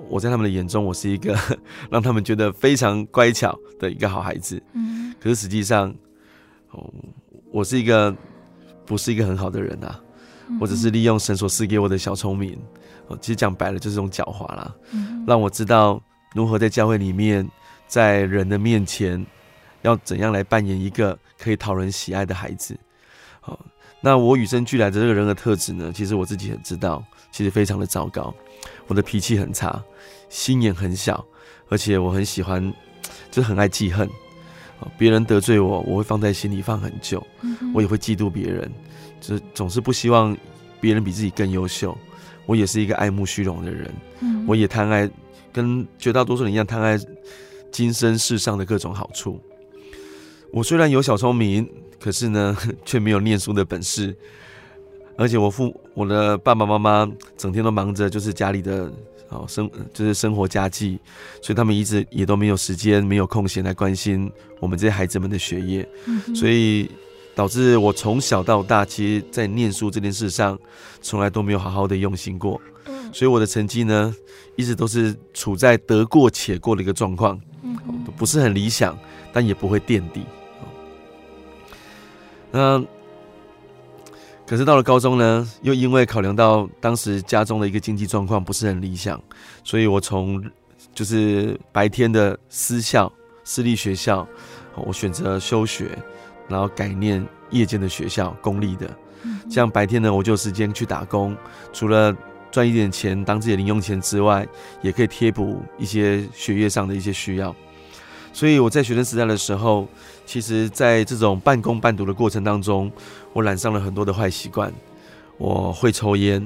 [0.09, 1.37] 我在他们的眼中，我是一个
[1.91, 4.63] 让他们觉得非常乖巧的一个好孩子。
[4.73, 5.95] 嗯，可是实际上，
[6.71, 6.93] 哦，
[7.51, 8.15] 我是一个
[8.85, 10.01] 不是一个很好的人啊。
[10.61, 12.59] 我只是利用神所赐给我的小聪明，
[13.09, 14.75] 哦，其实讲白了就是种狡猾啦。
[14.93, 16.03] 嗯，让我知道
[16.35, 17.47] 如何在教会里面，
[17.87, 19.25] 在人的面前，
[19.83, 22.75] 要怎样来扮演一个可以讨人喜爱的孩子。
[23.41, 23.59] 好，
[24.01, 28.35] 那我与生俱来的这个人格特质呢，其实我自己也知道，其实非常的糟糕。
[28.87, 29.83] 我的脾气很差，
[30.29, 31.25] 心眼很小，
[31.69, 32.73] 而且我很喜欢，
[33.31, 34.09] 就很爱记恨。
[34.97, 37.27] 别人得罪我，我会放在心里放很久。
[37.75, 38.71] 我也会嫉妒别人，
[39.21, 40.37] 就是总是不希望
[40.81, 41.97] 别人比自己更优秀。
[42.47, 43.93] 我也是一个爱慕虚荣的人，
[44.47, 45.11] 我也贪爱，
[45.53, 46.97] 跟绝大多数人一样贪爱
[47.73, 49.41] 今生世上的各种好处。
[50.53, 54.17] 我虽然有小聪明，可是呢， 却没有念书的本事。
[55.19, 58.89] 而且我父我的爸爸妈妈整天都忙着就是家里的
[59.31, 60.97] 哦生就是生活家计，
[61.43, 66.89] 所以他们一直也都没有时间没有空闲来关心我们这些孩子们的学业，嗯、所以
[67.35, 70.57] 导致我从小到大，其实在念书这件事上
[71.03, 74.15] 从来都没有好好的用心过，嗯、所以我的成绩呢
[74.55, 77.77] 一直都是处在得过且过的一个状况，嗯、
[78.17, 78.97] 不是很理想，
[79.33, 80.23] 但也不会垫底。
[82.53, 82.81] 那。
[84.49, 89.23] 可是到了高中呢，又因为考量到当时家中的一个经济状况不是很理想，
[89.63, 90.43] 所以我从
[90.95, 93.13] 就是白天的私校、
[93.45, 94.27] 私立学校，
[94.75, 95.91] 我选择休学，
[96.49, 98.89] 然后改念夜间的学校，公立的。
[99.51, 101.37] 这样白天呢，我就有时间去打工，
[101.71, 102.17] 除了
[102.51, 104.49] 赚一点钱当自己的零用钱之外，
[104.81, 107.55] 也可以贴补一些学业上的一些需要。
[108.33, 109.89] 所以我在学生时代的时候，
[110.25, 112.91] 其实在这种半工半读的过程当中，
[113.39, 114.73] 我染上了很多的坏习惯。
[115.37, 116.45] 我会抽烟，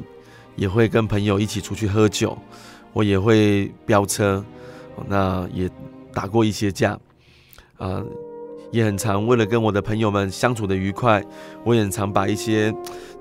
[0.56, 2.36] 也会跟朋友一起出去喝酒，
[2.92, 4.44] 我也会飙车，
[5.08, 5.70] 那也
[6.12, 6.98] 打过一些架，
[7.78, 8.04] 啊，
[8.70, 11.24] 也很常为了跟我的朋友们相处的愉快，
[11.64, 12.70] 我也很常把一些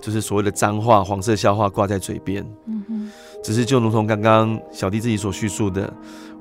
[0.01, 2.45] 就是所谓的脏话、黄色笑话挂在嘴边。
[2.67, 3.11] 嗯哼。
[3.41, 5.91] 只是就如同刚刚小弟自己所叙述的，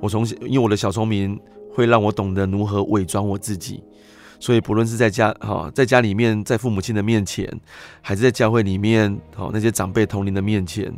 [0.01, 1.41] 我从小因为我的小聪明。
[1.73, 3.81] 会让我懂得如何伪装我自己，
[4.41, 7.47] 所以不论是在家哈，在家里面，在父母亲的面前，
[8.01, 10.93] 还是在教会里面，好那些长辈同龄的面前，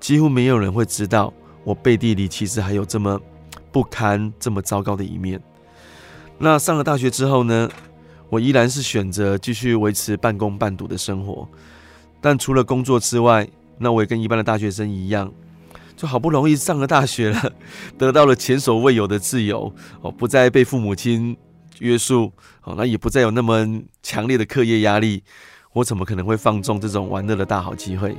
[0.00, 1.32] 几乎没有人会知道
[1.64, 3.18] 我背地里其实还有这么
[3.70, 5.40] 不堪、这么糟糕的一面。
[6.36, 7.70] 那上了大学之后呢，
[8.28, 11.48] 我依然是选择继续维持半工半读的生活，
[12.20, 13.48] 但除了工作之外，
[13.78, 15.32] 那我也跟一般的大学生一样。
[15.96, 17.52] 就好不容易上了大学了，
[17.98, 21.36] 得到了前所未有的自由哦，不再被父母亲
[21.80, 23.66] 约束哦，那也不再有那么
[24.02, 25.22] 强烈的课业压力，
[25.74, 28.16] 我怎么可能会放纵这种玩乐的大好机会？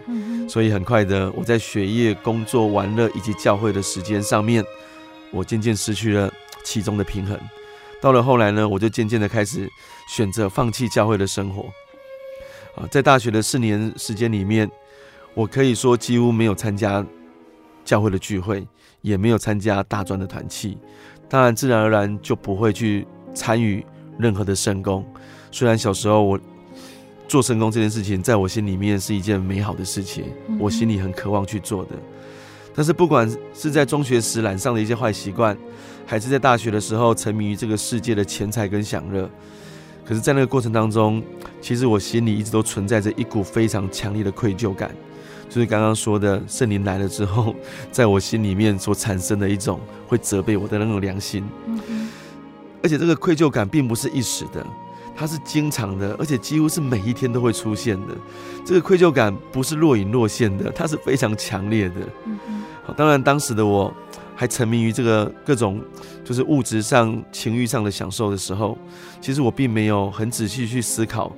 [0.47, 4.63] 所以很快的，我在学业、工作、玩乐以及教会的时间上面，
[5.31, 6.31] 我渐渐失去了
[6.63, 7.39] 其中的平衡。
[8.01, 9.69] 到了后来呢，我就渐渐的开始
[10.07, 11.63] 选择放弃教会的生活
[12.75, 14.69] 啊，在大学的四年时间里面，
[15.33, 17.05] 我可以说几乎没有参加。
[17.83, 18.65] 教会的聚会
[19.01, 20.77] 也没有参加大专的团契，
[21.27, 23.85] 当然自然而然就不会去参与
[24.17, 25.05] 任何的圣工。
[25.51, 26.39] 虽然小时候我
[27.27, 30.25] 做圣工这件事情，在我心里面是一件美好的事情，
[30.59, 31.91] 我心里很渴望去做的。
[32.73, 35.57] 但是不管是在中学时染上的一些坏习惯，
[36.05, 39.29] 还是在大学的时候沉迷于这个世界的钱财跟享乐，
[40.05, 41.21] 可是，在那个过程当中，
[41.61, 44.93] 其实我心里一直都存在着一股非常强烈的愧疚感。
[45.49, 47.53] 就是刚刚说的，圣灵来了之后，
[47.91, 51.43] 在我心里面所产生的一种会责备我的那种良心，
[52.83, 54.65] 而且这个愧疚感并不是一时的，
[55.15, 58.15] 它是经常的，而且几乎是每一天都会出现的。
[58.65, 61.95] 这个愧疚感不是若隐若现的，它是非常强烈的。
[62.83, 63.93] 好，当然当时的我
[64.35, 65.79] 还沉迷于这个各种
[66.23, 68.77] 就是物质上、情欲上的享受的时候，
[69.19, 71.31] 其实我并没有很仔细去思考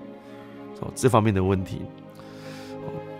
[0.79, 1.81] 哦这方面的问题。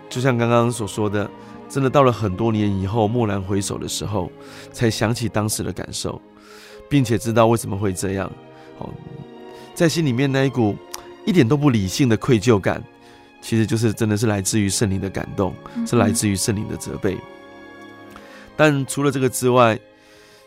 [0.08, 1.28] 就像刚刚所说的，
[1.68, 4.30] 真的到了很多年以后，蓦然回首的时候，
[4.72, 6.20] 才想起当时的感受，
[6.88, 8.30] 并且知道为什么会这样。
[8.78, 8.92] 好，
[9.74, 10.76] 在心里面那一股
[11.24, 12.82] 一点都不理性的愧疚感，
[13.40, 15.54] 其实就是真的是来自于圣灵的感动，
[15.86, 17.16] 是来自于圣灵的责备。
[18.56, 19.78] 但除了这个之外，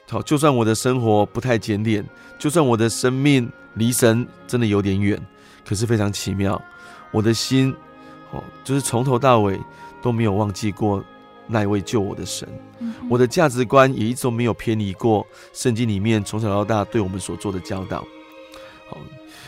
[0.10, 2.06] 好，就算我的生活不太检点，
[2.40, 5.20] 就算我的生命离神真的有点远，
[5.66, 6.62] 可是非常奇妙，
[7.12, 7.76] 我的心。
[8.32, 9.58] 哦，就是从头到尾
[10.02, 11.02] 都没有忘记过
[11.48, 12.48] 那一位救我的神，
[12.80, 18.06] 嗯、我的价值观也一直都没有偏离过圣经里面从小到大对我们所做的教导。
[18.90, 18.98] 好，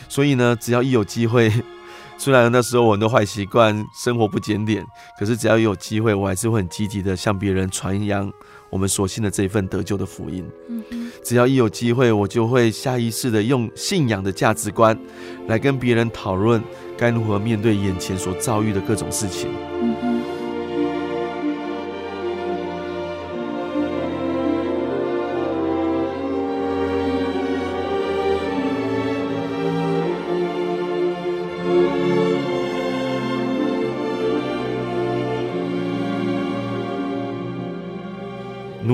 [0.08, 1.52] 所以呢，只要一有机会，
[2.18, 4.84] 虽然那时候我很多坏习惯，生活不检点，
[5.18, 8.30] 可是只要一有机会，我还是会很积极的向别人传扬
[8.68, 10.46] 我们所信的这一份得救的福音。
[10.68, 14.98] 嗯、只要一有机会，我就会下意识的用信仰的价值观
[15.46, 16.62] 来跟别人讨论。
[16.98, 19.48] 该如何面对眼前所遭遇的各种事情？
[19.80, 20.09] 嗯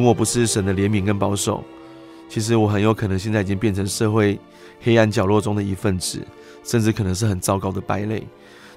[0.06, 1.62] 果不是神的怜悯跟保守，
[2.30, 4.40] 其实我很有可能现在已经变成社会
[4.80, 6.26] 黑暗角落中的一份子。
[6.66, 8.26] 甚至可能是很糟糕的败类。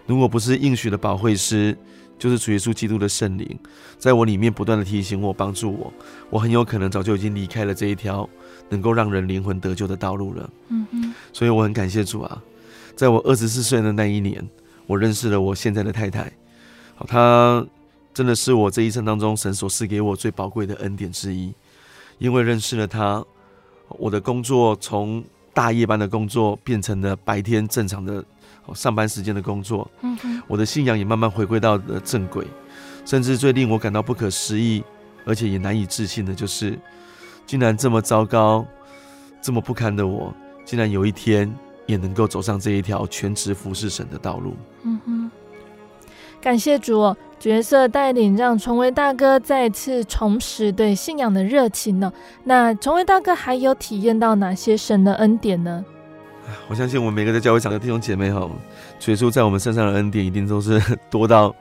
[0.05, 1.75] 如果不是应许的保惠师，
[2.19, 3.59] 就是主耶稣基督的圣灵，
[3.97, 5.91] 在我里面不断的提醒我、帮助我，
[6.29, 8.29] 我很有可能早就已经离开了这一条
[8.69, 10.47] 能够让人灵魂得救的道路了。
[10.67, 11.15] 嗯哼。
[11.33, 12.39] 所以我很感谢主啊，
[12.95, 14.47] 在我二十四岁的那一年，
[14.85, 16.31] 我认识了我现在的太太。
[16.93, 17.65] 好，她
[18.13, 21.53] 真的是我这一生当中神所赐给我最宝贵的恩典之一。
[22.17, 23.23] 因为认识了他，
[23.87, 28.23] 我的工作从大夜班的工作变成了白天正常的
[28.73, 29.89] 上班时间的工作。
[30.01, 32.45] 嗯哼，我的信仰也慢慢回归到了正轨。
[33.05, 34.83] 甚至最令我感到不可思议，
[35.25, 36.77] 而且也难以置信的，就是
[37.47, 38.63] 竟然这么糟糕、
[39.41, 40.31] 这么不堪的我，
[40.63, 41.51] 竟然有一天
[41.87, 44.55] 也能够走上这一条全职服侍神的道路。
[44.83, 45.18] 嗯哼，
[46.41, 52.11] 感谢主，角色带领让崇维大哥再次重拾对信仰的热情呢。
[52.43, 55.83] 那崇维大哥还有体验到哪些神的恩典呢？
[56.67, 58.49] 我相信我们每个在教会场的弟兄姐妹哈，
[58.99, 61.53] 主耶稣在我们身上的恩典一定都是多到。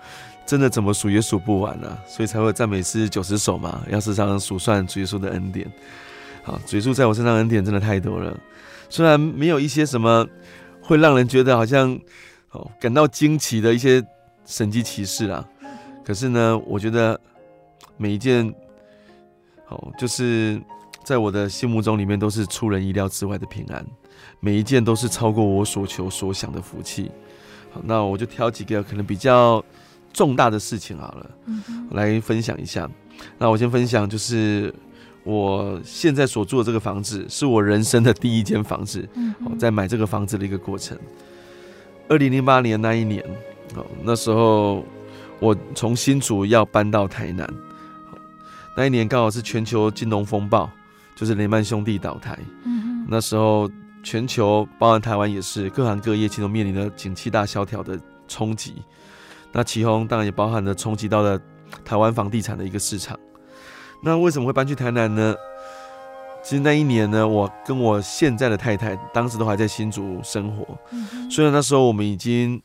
[0.47, 1.99] 真的怎么数也数不完呢、啊？
[2.09, 5.70] 所以才会赞美诗九十首嘛，要时常数算主耶稣的恩典。
[6.43, 8.35] 好，主耶稣在我身上的恩典真的太多了。
[8.89, 10.26] 虽然没有一些什么
[10.81, 11.93] 会让人觉得好像
[12.53, 14.03] 哦感到惊奇的一些
[14.49, 15.46] 神迹骑士啊，
[16.03, 17.20] 可是呢，我觉得
[17.96, 18.53] 每一件
[19.68, 20.59] 哦，就是
[21.05, 23.86] 在我的心目中里面都是出人意料之外的平安，
[24.40, 27.11] 每一件都是超过我所求所想的福气。
[27.70, 29.64] 好，那我就挑几个可能比较。
[30.11, 31.30] 重大的事情好了，
[31.90, 32.88] 我来分享一下。
[33.36, 34.74] 那我先分享，就是
[35.22, 39.07] 我现在所住的这个房子，是我人生的第一间房子。
[39.44, 40.99] 我在买这个房子的一个过程。
[42.09, 43.22] 二零零八年那一年，
[43.75, 44.85] 哦，那时候
[45.41, 47.49] 我从新竹要搬到台南，
[48.77, 50.71] 那一年刚好是全球金融风暴，
[51.16, 52.39] 就是雷曼兄弟倒台。
[53.09, 53.71] 那时候
[54.03, 58.75] 全球，包含台湾也是，各行各业其实都面临了景气大萧条的冲击。
[59.51, 61.41] 那其中当然也包含了冲击到了
[61.85, 63.19] 台湾房地产的一个市场。
[64.03, 65.35] 那为什么会搬去台南呢？
[66.43, 70.79] 其实那一年呢，我跟我现在的太太当时都还在新竹生活。
[71.31, 72.61] 虽然那时候我们已经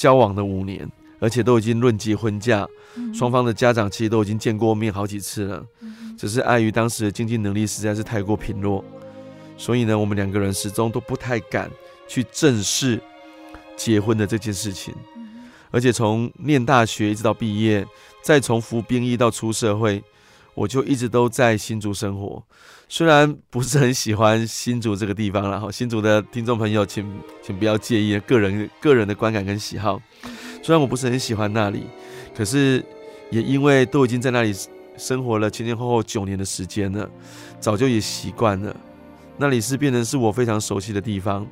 [0.00, 2.66] 交往了五年，而且都已经论及婚嫁，
[3.12, 5.62] 双方的家长其实都已经见过面好几次了。
[6.16, 8.82] 只是碍于当时的经济能力实在是太过贫弱，
[9.58, 11.70] 所以呢，我们两个人始终都不太敢
[12.08, 12.98] 去正视
[13.76, 14.94] 结婚的这件事情。
[15.70, 17.86] 而且从念大学一直到毕业，
[18.22, 20.02] 再从服兵役到出社会，
[20.54, 22.42] 我就一直都在新竹生活。
[22.92, 27.08] 虽然不是很喜欢新竹这个地方然后， 新竹的听众朋友请
[27.40, 30.02] 请不要介意个人个人的观感跟喜好。
[30.60, 31.84] 虽然我不是很喜欢那里，
[32.36, 32.84] 可是
[33.30, 34.52] 也因为都已经在那里
[34.96, 37.08] 生活了前前后后九年的时间了，
[37.60, 38.74] 早就也习惯了。
[39.38, 41.46] 那里是变成是我非常熟悉的地方。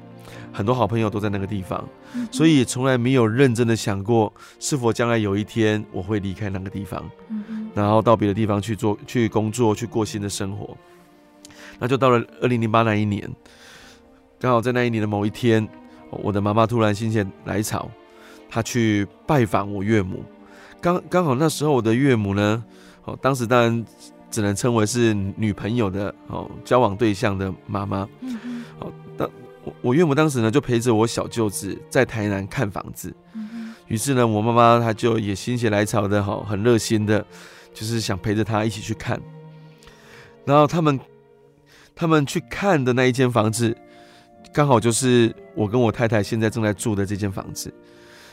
[0.53, 1.89] 很多好朋友都在那个地方，
[2.33, 7.09] 所以从来没有认真的想过是否将来有一天我会离开那个地方，
[7.75, 10.77] 然后到别的地方去做、去工作、去过新的生活。
[11.79, 13.29] 那就到了二零零八那一年，
[14.39, 15.67] 刚好在那一年的某一天，
[16.11, 17.91] 我的妈妈突然心血来潮，
[18.49, 20.25] 她去拜访我岳母。
[20.81, 22.65] 刚刚好那时候我的岳母呢，
[23.05, 23.85] 哦，当时当然
[24.31, 28.09] 只能称为是女朋友的哦交往对象的妈妈，
[28.81, 29.29] 哦，当。
[29.83, 33.15] 我岳母当时呢，就陪着我小舅子在台南看房子。
[33.87, 37.23] 于是呢，我妈妈她就也心血来潮的哈，很热心的，
[37.75, 39.21] 就是想陪着她一起去看。
[40.47, 40.99] 然后他们
[41.99, 43.77] 他们去看的那一间房子，
[44.53, 47.75] 刚好就是我跟我太太现在正在住的这间房子。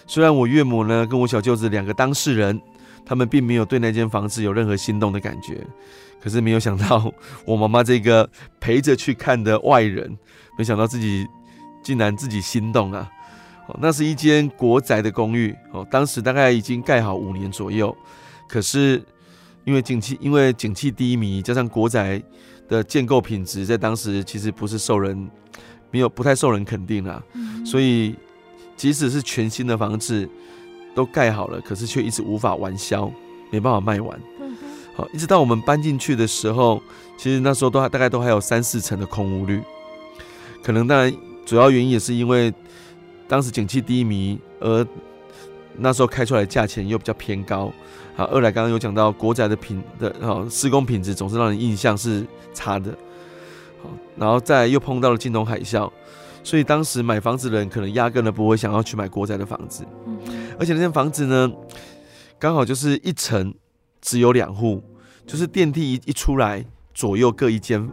[0.05, 2.61] 虽然我岳母呢跟我小舅子两个当事人，
[3.03, 5.65] 他们并没有对那间房子有任何心动的感觉，
[6.21, 7.11] 可是没有想到
[7.43, 10.15] 我妈妈这个陪着去看的外人。
[10.59, 11.25] 没想到自己
[11.83, 13.11] 竟然自己心动啊！
[13.67, 17.93] 哦，那是一间国宅的公寓哦，当时大概已经盖好五年左右，
[18.47, 19.03] 可是
[19.63, 22.21] 因为景气因为景气低迷，加上国宅
[22.67, 25.29] 的建构品质在当时其实不是受人
[25.91, 27.23] 没有不太受人肯定啊，
[27.65, 28.15] 所以
[28.75, 30.27] 即使是全新的房子
[30.93, 33.11] 都盖好了，可是却一直无法完销，
[33.51, 34.19] 没办法卖完。
[34.95, 36.81] 好，一直到我们搬进去的时候，
[37.17, 39.61] 其实那时候都还大概都还有三四成的空屋率。
[40.63, 41.13] 可能当然，
[41.45, 42.53] 主要原因也是因为
[43.27, 44.87] 当时景气低迷，而
[45.77, 47.71] 那时候开出来的价钱又比较偏高。
[48.15, 52.91] 啊，二来刚刚有讲到国宅的品的啊施工品质总是让人印象是差的。
[53.81, 55.91] 好，然后再又碰到了金融海啸，
[56.43, 59.85] 所以当时买房子的人可能压根呢不会想要去买国宅的房子。
[60.59, 61.51] 而且那间房子呢，
[62.39, 63.53] 刚好就是一层
[64.01, 64.83] 只有两户，
[65.25, 67.89] 就是电梯一一出来，左右各一间，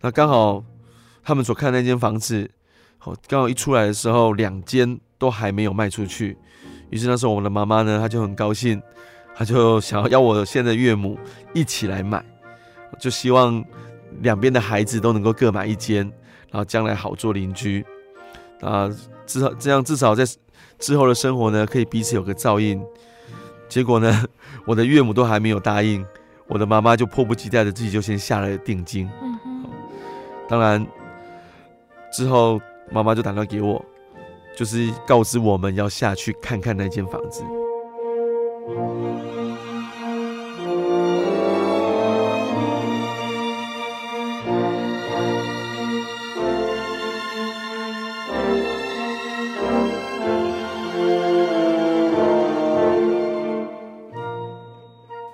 [0.00, 0.64] 那刚好。
[1.22, 2.50] 他们所看的那间房子，
[2.96, 6.36] 好，刚好一出来的时候，两间都还没有卖出去。
[6.88, 8.82] 于是那时候我们的妈妈呢，她就很高兴，
[9.40, 11.18] 他就想要邀我现在岳母
[11.54, 12.22] 一起来买，
[12.98, 13.64] 就希望
[14.20, 16.02] 两边的孩子都能够各买一间，
[16.50, 17.82] 然后将来好做邻居。
[18.60, 18.86] 啊，
[19.24, 20.24] 至少这样至少在
[20.78, 22.84] 之后的生活呢，可以彼此有个照应。
[23.66, 24.26] 结果呢，
[24.66, 26.04] 我的岳母都还没有答应，
[26.46, 29.08] 我的妈妈就迫不及待的自己就先下了定金。
[29.22, 29.64] 嗯哼。
[30.50, 30.86] 当然
[32.12, 32.60] 之后
[32.90, 33.82] 妈妈就打电话给我，
[34.54, 37.42] 就是告知我们要下去看看那间房子。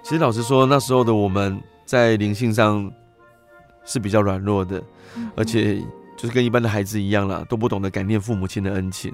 [0.07, 2.89] 其实老实说，那时候的我们在灵性上
[3.85, 4.81] 是比较软弱的，
[5.35, 5.83] 而且
[6.17, 9.13] 就是跟一般的孩子一样啦，都不懂得感念父母亲的恩情。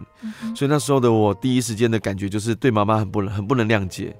[0.54, 4.14] 所以那时候的我，第一时间的感觉就是对妈妈很不能很不能谅解，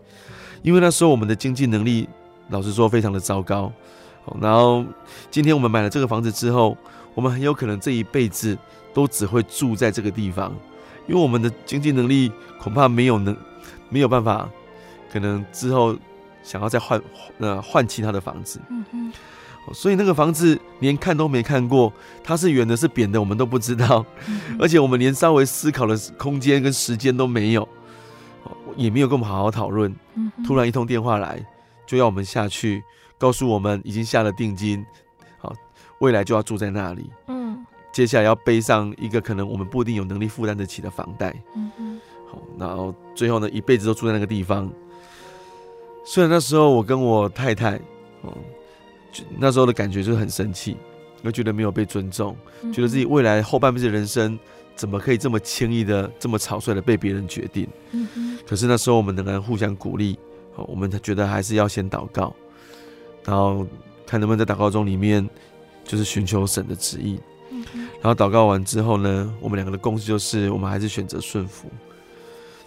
[0.62, 2.08] 因为那时候我们的经济能力，
[2.48, 3.70] 老实说非常的糟糕。
[4.40, 4.82] 然后
[5.30, 6.74] 今天我们买了这个房子之后，
[7.12, 8.56] 我们很有可能这一辈子
[8.94, 10.50] 都只会住在这个地方，
[11.06, 13.36] 因为我们的经济能力恐怕没有能
[13.90, 14.48] 没有办法，
[15.12, 15.94] 可能之后。
[16.42, 17.00] 想要再换
[17.38, 19.12] 呃换其他的房子，嗯嗯，
[19.72, 21.92] 所以那个房子连看都没看过，
[22.24, 24.04] 它是圆的，是扁的，我们都不知道，
[24.58, 27.68] 而且我们连稍微思考的空间跟时间都没有，
[28.76, 29.94] 也没有跟我们好好讨论。
[30.44, 31.44] 突然一通电话来，
[31.86, 32.82] 就要我们下去，
[33.18, 34.84] 告诉我们已经下了定金，
[35.38, 35.52] 好，
[36.00, 37.08] 未来就要住在那里。
[37.28, 41.32] 嗯，接下来要背上一个可能我们不一定有能力负担得起的房贷。
[41.54, 44.68] 嗯嗯，好，然后最后呢，一辈子都住在那个地方。
[46.04, 47.76] 虽然那时候我跟我太太，
[48.22, 48.36] 哦，
[49.12, 50.76] 就那时候的感觉就是很生气，
[51.22, 52.36] 又觉得没有被尊重，
[52.72, 54.38] 觉得自己未来后半辈子人生
[54.74, 57.68] 怎么可以这么轻易的、这么草率的被别人决定。
[58.46, 60.18] 可是那时候我们仍然互相鼓励，
[60.56, 62.34] 哦，我们觉得还是要先祷告，
[63.24, 63.66] 然后
[64.04, 65.28] 看能不能在祷告中里面
[65.84, 67.20] 就是寻求神的旨意。
[68.02, 71.68] 然后祷告完之后呢，我们两个的共识就是，我们还是选择顺服。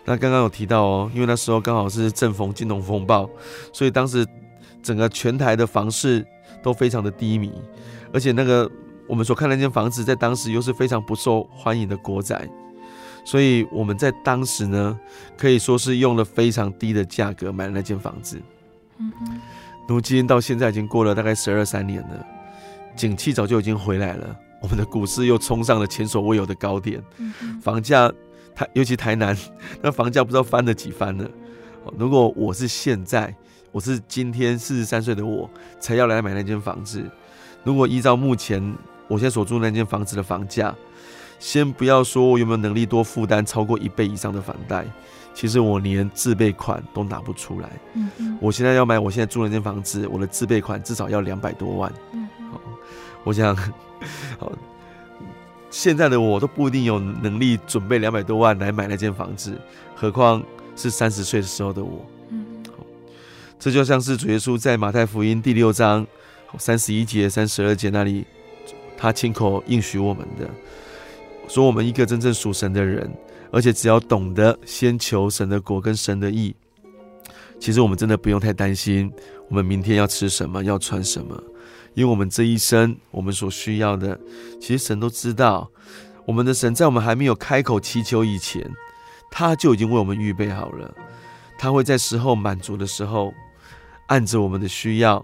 [0.07, 3.27] 那刚刚有提到哦，因为那时候刚好是正逢金融风暴，
[3.73, 4.25] 所以当时
[4.83, 6.23] 整个全台的房市
[6.61, 7.51] 都非常的低迷，
[8.13, 8.69] 而且那个
[9.07, 12.47] 我们所看的那间房子在当时又是非常不受欢迎的国宅，
[13.25, 14.99] 所以我们在当时呢
[15.35, 18.39] 可以说是用了非常低的价格买了那间房子。
[18.99, 19.41] 嗯哼，
[19.87, 22.25] 如今到现在已经过了大概十二三年了，
[22.95, 27.03] 景气早就已经回来了，我们的股市又冲上了前所未有的高点，
[27.59, 28.13] 房价。
[28.55, 29.37] 台尤其台南，
[29.81, 31.29] 那房价不知道翻了几番了。
[31.97, 33.35] 如果我是现在，
[33.71, 35.49] 我是今天四十三岁的我，
[35.79, 37.03] 才要来买那间房子。
[37.63, 38.61] 如果依照目前
[39.07, 40.73] 我现在所住那间房子的房价，
[41.37, 44.85] 先不要说我有没有能力多负担超过一倍以上的房贷，
[45.33, 47.69] 其实我连自备款都拿不出来。
[47.93, 48.37] 嗯嗯。
[48.41, 51.93] 我现在要买我现在住那间房子，我的自备款至少要两百多万。
[52.13, 52.27] 嗯。
[52.51, 52.61] 好，
[53.23, 53.55] 我想，
[54.39, 54.51] 好。
[55.69, 59.53] 现在的我都不一定有能力准备两百多万来买那间房子，
[59.93, 60.41] 何况
[60.75, 62.05] 是三十岁的时候的我。
[62.29, 62.45] 嗯，
[63.59, 66.05] 这就像是主耶稣在马太福音第六章
[66.57, 68.25] 三十一节、三十二节那里，
[68.97, 70.49] 他亲口应许我们的，
[71.47, 73.11] 说我们一个真正属神的人，
[73.51, 76.55] 而且只要懂得先求神的果跟神的意，
[77.59, 79.11] 其实我们真的不用太担心，
[79.49, 81.43] 我们明天要吃什么，要穿什么。
[81.95, 84.19] 因为我们这一生，我们所需要的，
[84.61, 85.69] 其实神都知道。
[86.25, 88.69] 我们的神在我们还没有开口祈求以前，
[89.31, 90.93] 他就已经为我们预备好了。
[91.57, 93.33] 他会在时候满足的时候，
[94.07, 95.17] 按着我们的需要，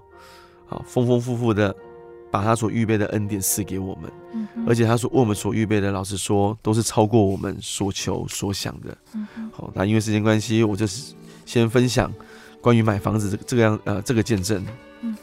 [0.69, 1.76] 啊，丰丰富富的
[2.32, 4.11] 把他所预备的恩典赐给我们。
[4.34, 8.95] 嗯、而且他所为我们所预备的，老实说，都是超过我们所求所想的。
[9.13, 11.13] 嗯、好，那因为时间关系，我就是
[11.45, 12.13] 先分享
[12.61, 14.63] 关于买房子这个这个样呃这个见证。
[15.01, 15.17] 嗯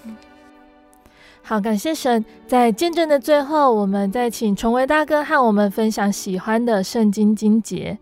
[1.48, 2.22] 好，感谢神。
[2.46, 7.98] 在见证的最后，我们再请崇维大哥和我们分享喜欢的圣经经节。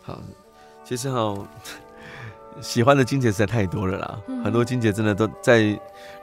[0.00, 0.18] 好，
[0.82, 1.36] 其实哈，
[2.62, 4.18] 喜欢的经节实在太多了啦。
[4.28, 5.78] 嗯、很多经节真的都在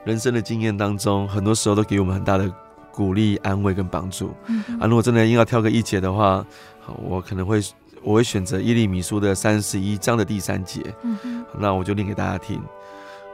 [0.06, 2.52] 人生的经验当中，很多时候都给我们很大的
[2.92, 4.32] 鼓励、安慰跟帮助。
[4.48, 6.44] 嗯、啊，如果真的硬要挑个一节的话，
[6.82, 7.62] 好，我可能会
[8.02, 10.82] 我会选择耶利米书的三十一章的第三节。
[11.04, 12.60] 嗯，那我就念给大家听。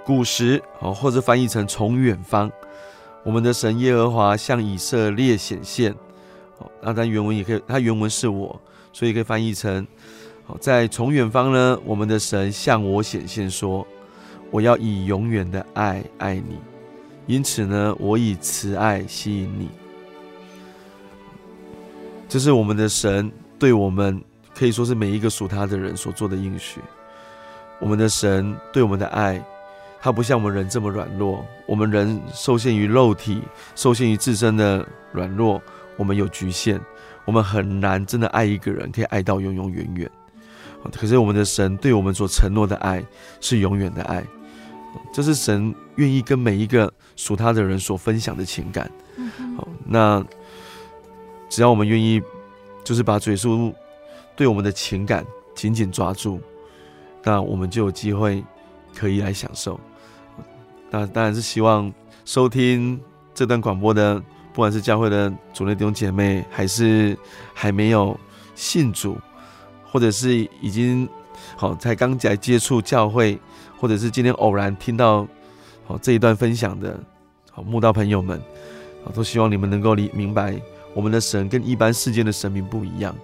[0.05, 2.51] 古时，哦，或者翻译成从远方。
[3.23, 5.93] 我们的神耶和华向以色列显现，
[6.57, 8.59] 哦，那但原文也可以，它原文是我，
[8.91, 9.87] 所以可以翻译成，
[10.47, 13.87] 哦，在从远方呢，我们的神向我显现说，
[14.51, 16.59] 我要以永远的爱爱你，
[17.25, 19.69] 因此呢，我以慈爱吸引你。
[22.27, 24.21] 这是我们的神对我们
[24.53, 26.81] 可以说是每一个属他的人所做的应许，
[27.79, 29.41] 我们的神对我们的爱。
[30.03, 33.41] 他不像我们人这么软弱，我们人受限于肉体，
[33.73, 35.61] 受限于自身的软弱，
[35.95, 36.77] 我们有局限。
[37.23, 40.11] 我们很难真的爱一个人，可以爱到永永远远。
[40.91, 43.01] 可是我们的神对我们所承诺的爱
[43.39, 44.21] 是永远的爱，
[45.13, 48.91] 这是神愿意跟每一个属他的人所分享的情感。
[49.55, 50.21] 好，那
[51.47, 52.21] 只要我们愿意，
[52.83, 53.73] 就是把主耶稣
[54.35, 55.25] 对我们的情感
[55.55, 56.41] 紧紧抓住，
[57.23, 58.43] 那我们就有机会
[58.93, 59.79] 可以来享受。
[60.93, 61.91] 那当然是希望
[62.23, 63.01] 收听
[63.33, 64.19] 这段广播的，
[64.53, 67.17] 不管是教会的主内弟兄姐妹，还是
[67.51, 68.15] 还没有
[68.53, 69.17] 信主。
[69.91, 71.07] 或者是已经
[71.55, 73.39] 好才刚来接触教会，
[73.79, 75.27] 或者是今天偶然听到
[75.85, 76.99] 好这一段分享的
[77.51, 78.41] 好慕道朋友们，
[79.13, 80.59] 都希望你们能够理明白，
[80.95, 83.15] 我们的神跟一般世界的神明不一样。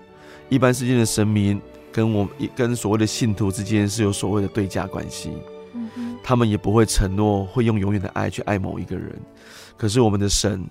[0.47, 1.59] 一般世界的神明
[1.91, 5.32] 跟我跟所谓的信徒之间是有所谓的对价关系，
[6.24, 9.15] 他们也不会承诺会用永远的爱去爱某一个人。
[9.78, 10.65] 可是我们的神，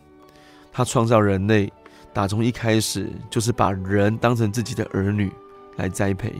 [0.72, 1.72] 他创造人类，
[2.12, 5.30] 打从一开始就是把人当成自己的儿女。
[5.78, 6.32] 来栽培，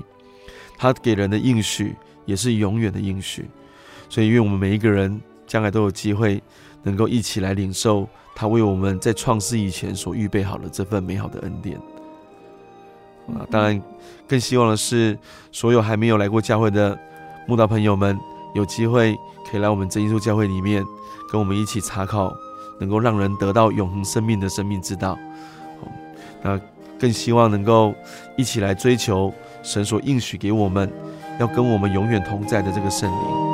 [0.77, 1.95] 他给人的应许
[2.25, 3.49] 也是永远的应许，
[4.09, 6.43] 所以愿我们每一个人将来都有机会
[6.83, 11.79] 能够一起来领受他为我们在创世以前所预备好的这份美好的恩典。
[13.29, 13.81] 啊，当然
[14.27, 15.17] 更希望的是，
[15.53, 16.99] 所有还没有来过教会的
[17.47, 18.19] 慕道朋友们，
[18.59, 19.17] 有机会
[19.51, 20.85] 可以来我们真耶稣教会里面，
[21.33, 22.31] 跟我们一起查考，
[22.79, 25.17] 能够让人得到永恒生命的生命之道。
[26.43, 26.61] 那。
[27.01, 27.95] 更希望能够
[28.37, 29.33] 一起来追求
[29.63, 30.93] 神所应许给我们，
[31.39, 33.48] 要跟我们永远同在的这个圣灵。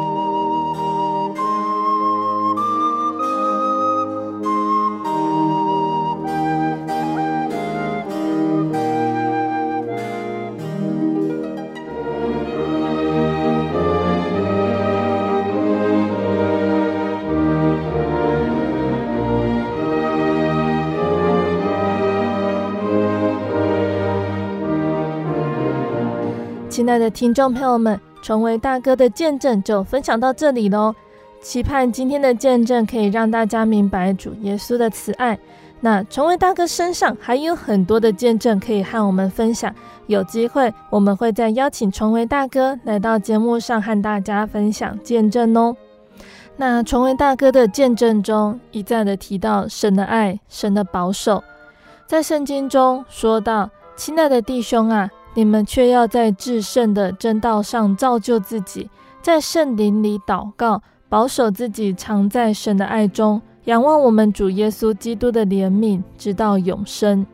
[27.14, 30.92] 听众朋友们，崇维大哥的见证就分享到这里喽。
[31.40, 35.38] 期盼今天的见证可以让大家明白主耶稣的慈爱。
[35.80, 39.72] 那崇维大哥身上还有很多的见证可以和我们分享，
[40.08, 45.76] 有机会我们会再邀请崇维大哥来到节目上和大家分享见证哦。
[46.56, 51.44] 那崇维大哥的见证中一再的提到神的爱、神的保守，
[52.08, 58.88] 在圣经中说到：“亲爱的弟兄啊。”你们却要在至圣的真道上造就自己，
[59.20, 67.26] 在圣灵里祷告，保守自己，常在神的爱中，仰望我们主耶稣基督的怜悯，直到永生。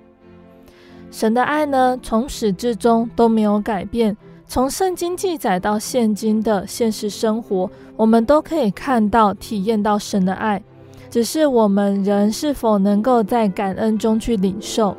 [1.11, 4.16] 神的爱呢，从始至终都没有改变。
[4.46, 10.62] 从圣经记载到现今的现实生活，我们都可以看到、体验到神的爱，
[11.09, 14.96] 只是我们人是否能够在感恩中去领受。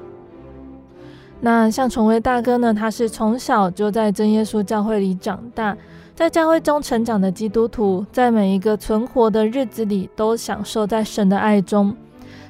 [1.43, 5.75] 那像崇威大哥呢，他是从小就在真耶稣教会里长大，
[6.13, 11.95] 在教会中成长的基督徒，在每一个存活的日子里，都享受在神的爱中。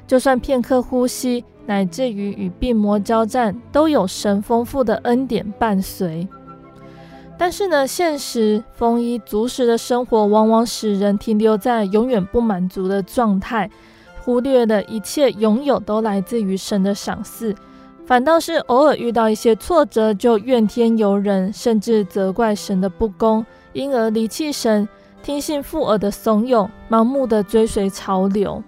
[0.06, 6.28] 就算片刻呼吸，乃至于与病魔交战，都有神丰富的恩典伴随。
[7.38, 13.70] 但是呢，现实丰衣足食的生活，往往使人停留在永远不满足的状态，
[14.20, 17.56] 忽略了一切拥有都来自于神的赏赐。
[18.12, 23.42] 反倒是偶尔遇到一些挫折，就怨天尤人，甚至责怪神的不公，
[23.72, 24.86] 因而离弃神，
[25.22, 28.62] 听信附耳的怂恿，盲目的追随潮流。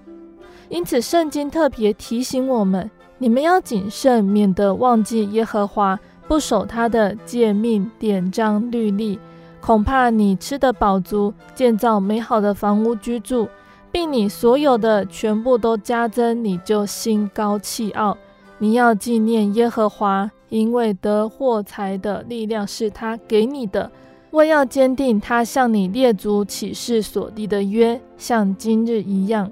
[0.70, 9.18] 因此，圣经特别提醒我们：你们要谨慎，免得忘记耶和华，不守他的诫命、典章、律例。
[9.60, 13.46] 恐怕你吃得饱足，建造美好的房屋居住，
[13.92, 18.16] 并你所有的全部都加增，你就心高气傲。
[18.58, 23.90] 你要纪念耶和华，因为得获财的力量是他给你的。
[24.30, 29.50] 我要坚定他向你列祖起誓所立的约，像今日一样。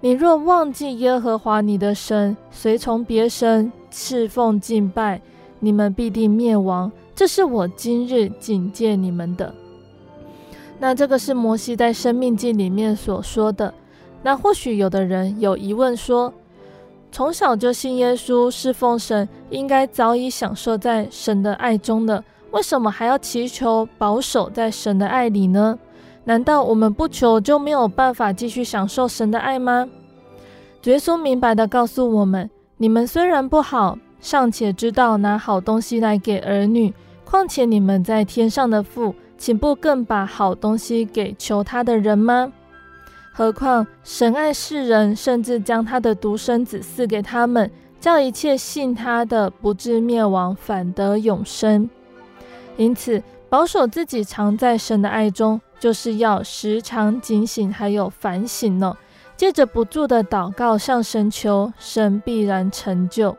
[0.00, 5.20] 你若忘记耶和华你的神，随从别神侍奉敬拜，
[5.58, 6.90] 你们必定灭亡。
[7.14, 9.54] 这是我今日警戒你们的。
[10.78, 13.74] 那这个是摩西在生命记里面所说的。
[14.22, 16.32] 那或许有的人有疑问说，
[17.12, 22.24] 从小就信耶稣、侍奉神，应该早已享受在神的爱中了。
[22.52, 25.78] 为什么还要祈求保守在神的爱里呢？
[26.24, 29.88] 难道我们不求就没有办法继续享受神的爱吗？
[30.84, 36.92] 耶稣明白的告诉我们：你们虽然不好，尚且知道拿好东西来给儿女，
[37.24, 42.52] 况且你们在天上的父，岂不更把好东西给求他的人吗？
[43.32, 47.70] 何况神爱世人，甚至将他的独生子赐给他们，
[48.00, 51.88] 叫一切信他的不至灭亡，反得永生。
[52.76, 58.96] 因此，保守自己常在神的爱中，就是要时常警醒，还有反省呢。
[59.36, 63.34] 借着不住的祷告向神求，神必然成就。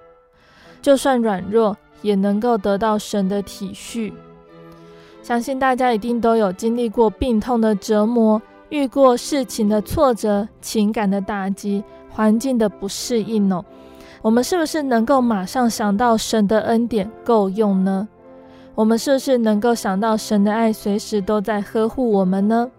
[0.81, 4.11] 就算软弱，也能够得到神的体恤。
[5.21, 8.41] 相信大家一定都有经历过病痛的折磨，
[8.71, 13.63] 遇过事情的挫折、情感的打击、环境的不适应哦。
[14.21, 18.07] 我们是不是能够马上想到神的恩典够用呢？
[18.73, 22.71] 我们是不是能够想到神的爱随时都在呵护我们呢？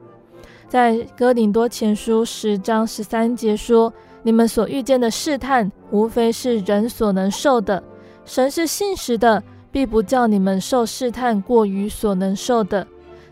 [0.66, 3.92] 在哥林多前书十章十三节说
[4.24, 7.82] ：“你们所遇见的试探，无非是人所能受的。
[8.24, 12.86] 神是信实的，必不叫你们受试探过于所能受的。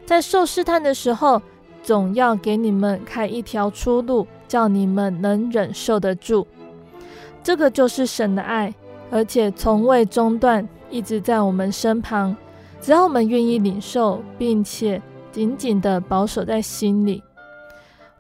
[0.05, 1.41] 在受试探的时候，
[1.83, 6.47] 总要给你们开一条出路，叫你们能忍受得住。
[7.43, 8.75] 这个就是神的爱，
[9.11, 12.37] 而且从未中断，一直在我们身旁。
[12.81, 15.01] 只要我们愿意领受，并且
[15.33, 17.23] 紧紧地保守在心里。”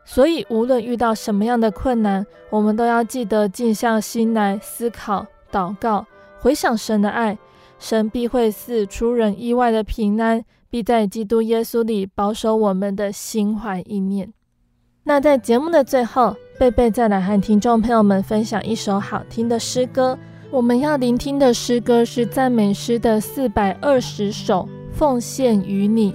[0.05, 6.05] 所以，无论遇到什么样的困难，我们都要记得静下心来思考、祷告、
[6.41, 7.39] 回想神的爱，
[7.79, 14.33] 神必会赐出人意外的平安，必在基督耶稣里保守我们的心怀意念。
[15.03, 20.17] 那在节目的最后，贝贝再来和听众朋友们分享一首好听的诗歌。
[20.51, 26.15] 我们要聆听的诗歌是赞美诗的四百二十首，奉献于你。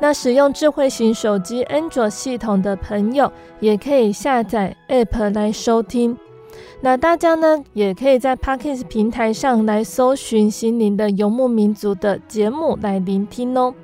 [0.00, 3.30] 那使用智慧型手机安卓系统的朋友，
[3.60, 6.16] 也可以下载 App 来收听。
[6.80, 13.74] 那大家呢，也可以在 Podcast 平台上来搜寻心灵的游牧民族的节目来聆听哦。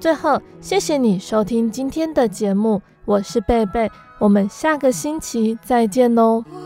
[0.00, 3.88] 最后，谢谢你收听今天的节目，我是贝贝，
[4.18, 6.44] 我们下个星期再见喽。
[6.52, 6.60] 我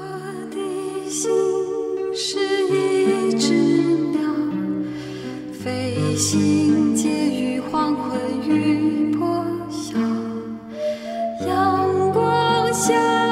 [0.51, 1.31] 的心
[2.15, 3.53] 是一只
[4.13, 4.21] 鸟，
[5.53, 7.50] 飞行介于
[12.91, 13.30] 家。